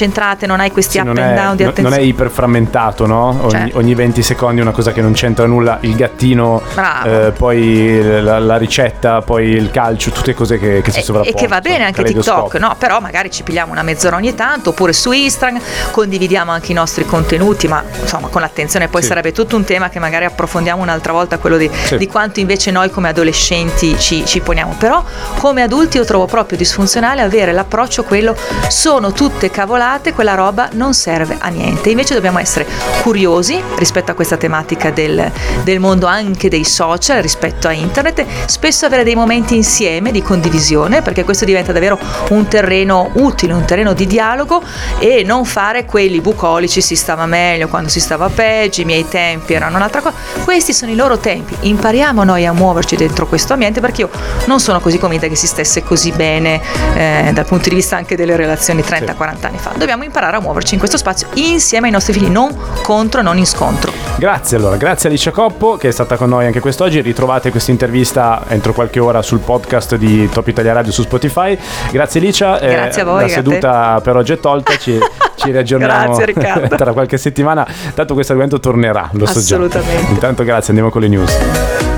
[0.46, 3.38] non hai questi sì, up and è, down di attenzione non è iperframmentato no?
[3.40, 3.78] Ogni, certo.
[3.78, 6.62] ogni, 20 secondi una cosa che non c'entra nulla il gattino
[7.04, 11.40] eh, poi la, la, ricetta poi il calcio tutte cose che, che si sovrappongono e
[11.40, 12.76] che va bene anche TikTok no?
[12.78, 17.04] però magari ci pigliamo una mezz'ora ogni tanto oppure su Instagram condividiamo anche i nostri
[17.04, 19.08] contenuti ma insomma con l'attenzione poi sì.
[19.08, 21.96] sarebbe tutto un tema che magari approfondiamo un'altra volta quello di, sì.
[21.96, 25.02] di quanto invece noi come adolescenti ci, ci, poniamo però
[25.38, 28.36] come adulti io trovo proprio disfunzionale avere l'approccio quello
[28.68, 32.66] sono tutte cavolate quella roba non serve a niente invece dobbiamo essere
[33.02, 35.30] curiosi rispetto a questa tematica del,
[35.64, 41.02] del mondo anche dei social rispetto a internet spesso avere dei momenti insieme di condivisione
[41.02, 41.98] perché questo diventa davvero
[42.30, 44.62] un terreno utile, un terreno di dialogo
[44.98, 49.54] e non fare quelli bucolici, si stava meglio quando si stava peggio, i miei tempi
[49.54, 50.16] erano un'altra cosa.
[50.44, 54.10] Questi sono i loro tempi, impariamo noi a muoverci dentro questo ambiente perché io
[54.46, 56.60] non sono così convinta che si stesse così bene
[56.94, 59.67] eh, dal punto di vista anche delle relazioni 30-40 anni fa.
[59.76, 63.46] Dobbiamo imparare a muoverci in questo spazio insieme ai nostri figli, non contro, non in
[63.46, 63.92] scontro.
[64.16, 67.00] Grazie allora, grazie Alicia Coppo che è stata con noi anche quest'oggi.
[67.00, 71.58] Ritrovate questa intervista entro qualche ora sul podcast di Top Italia Radio su Spotify.
[71.90, 72.58] Grazie Alicia.
[72.58, 73.22] Eh, grazie a voi.
[73.22, 74.98] La seduta per oggi è tolta, ci,
[75.36, 77.66] ci riaggiorniamo grazie, tra qualche settimana.
[77.94, 79.56] Tanto questo argomento tornerà, lo so già.
[79.56, 80.10] Assolutamente.
[80.10, 81.97] Intanto grazie, andiamo con le news.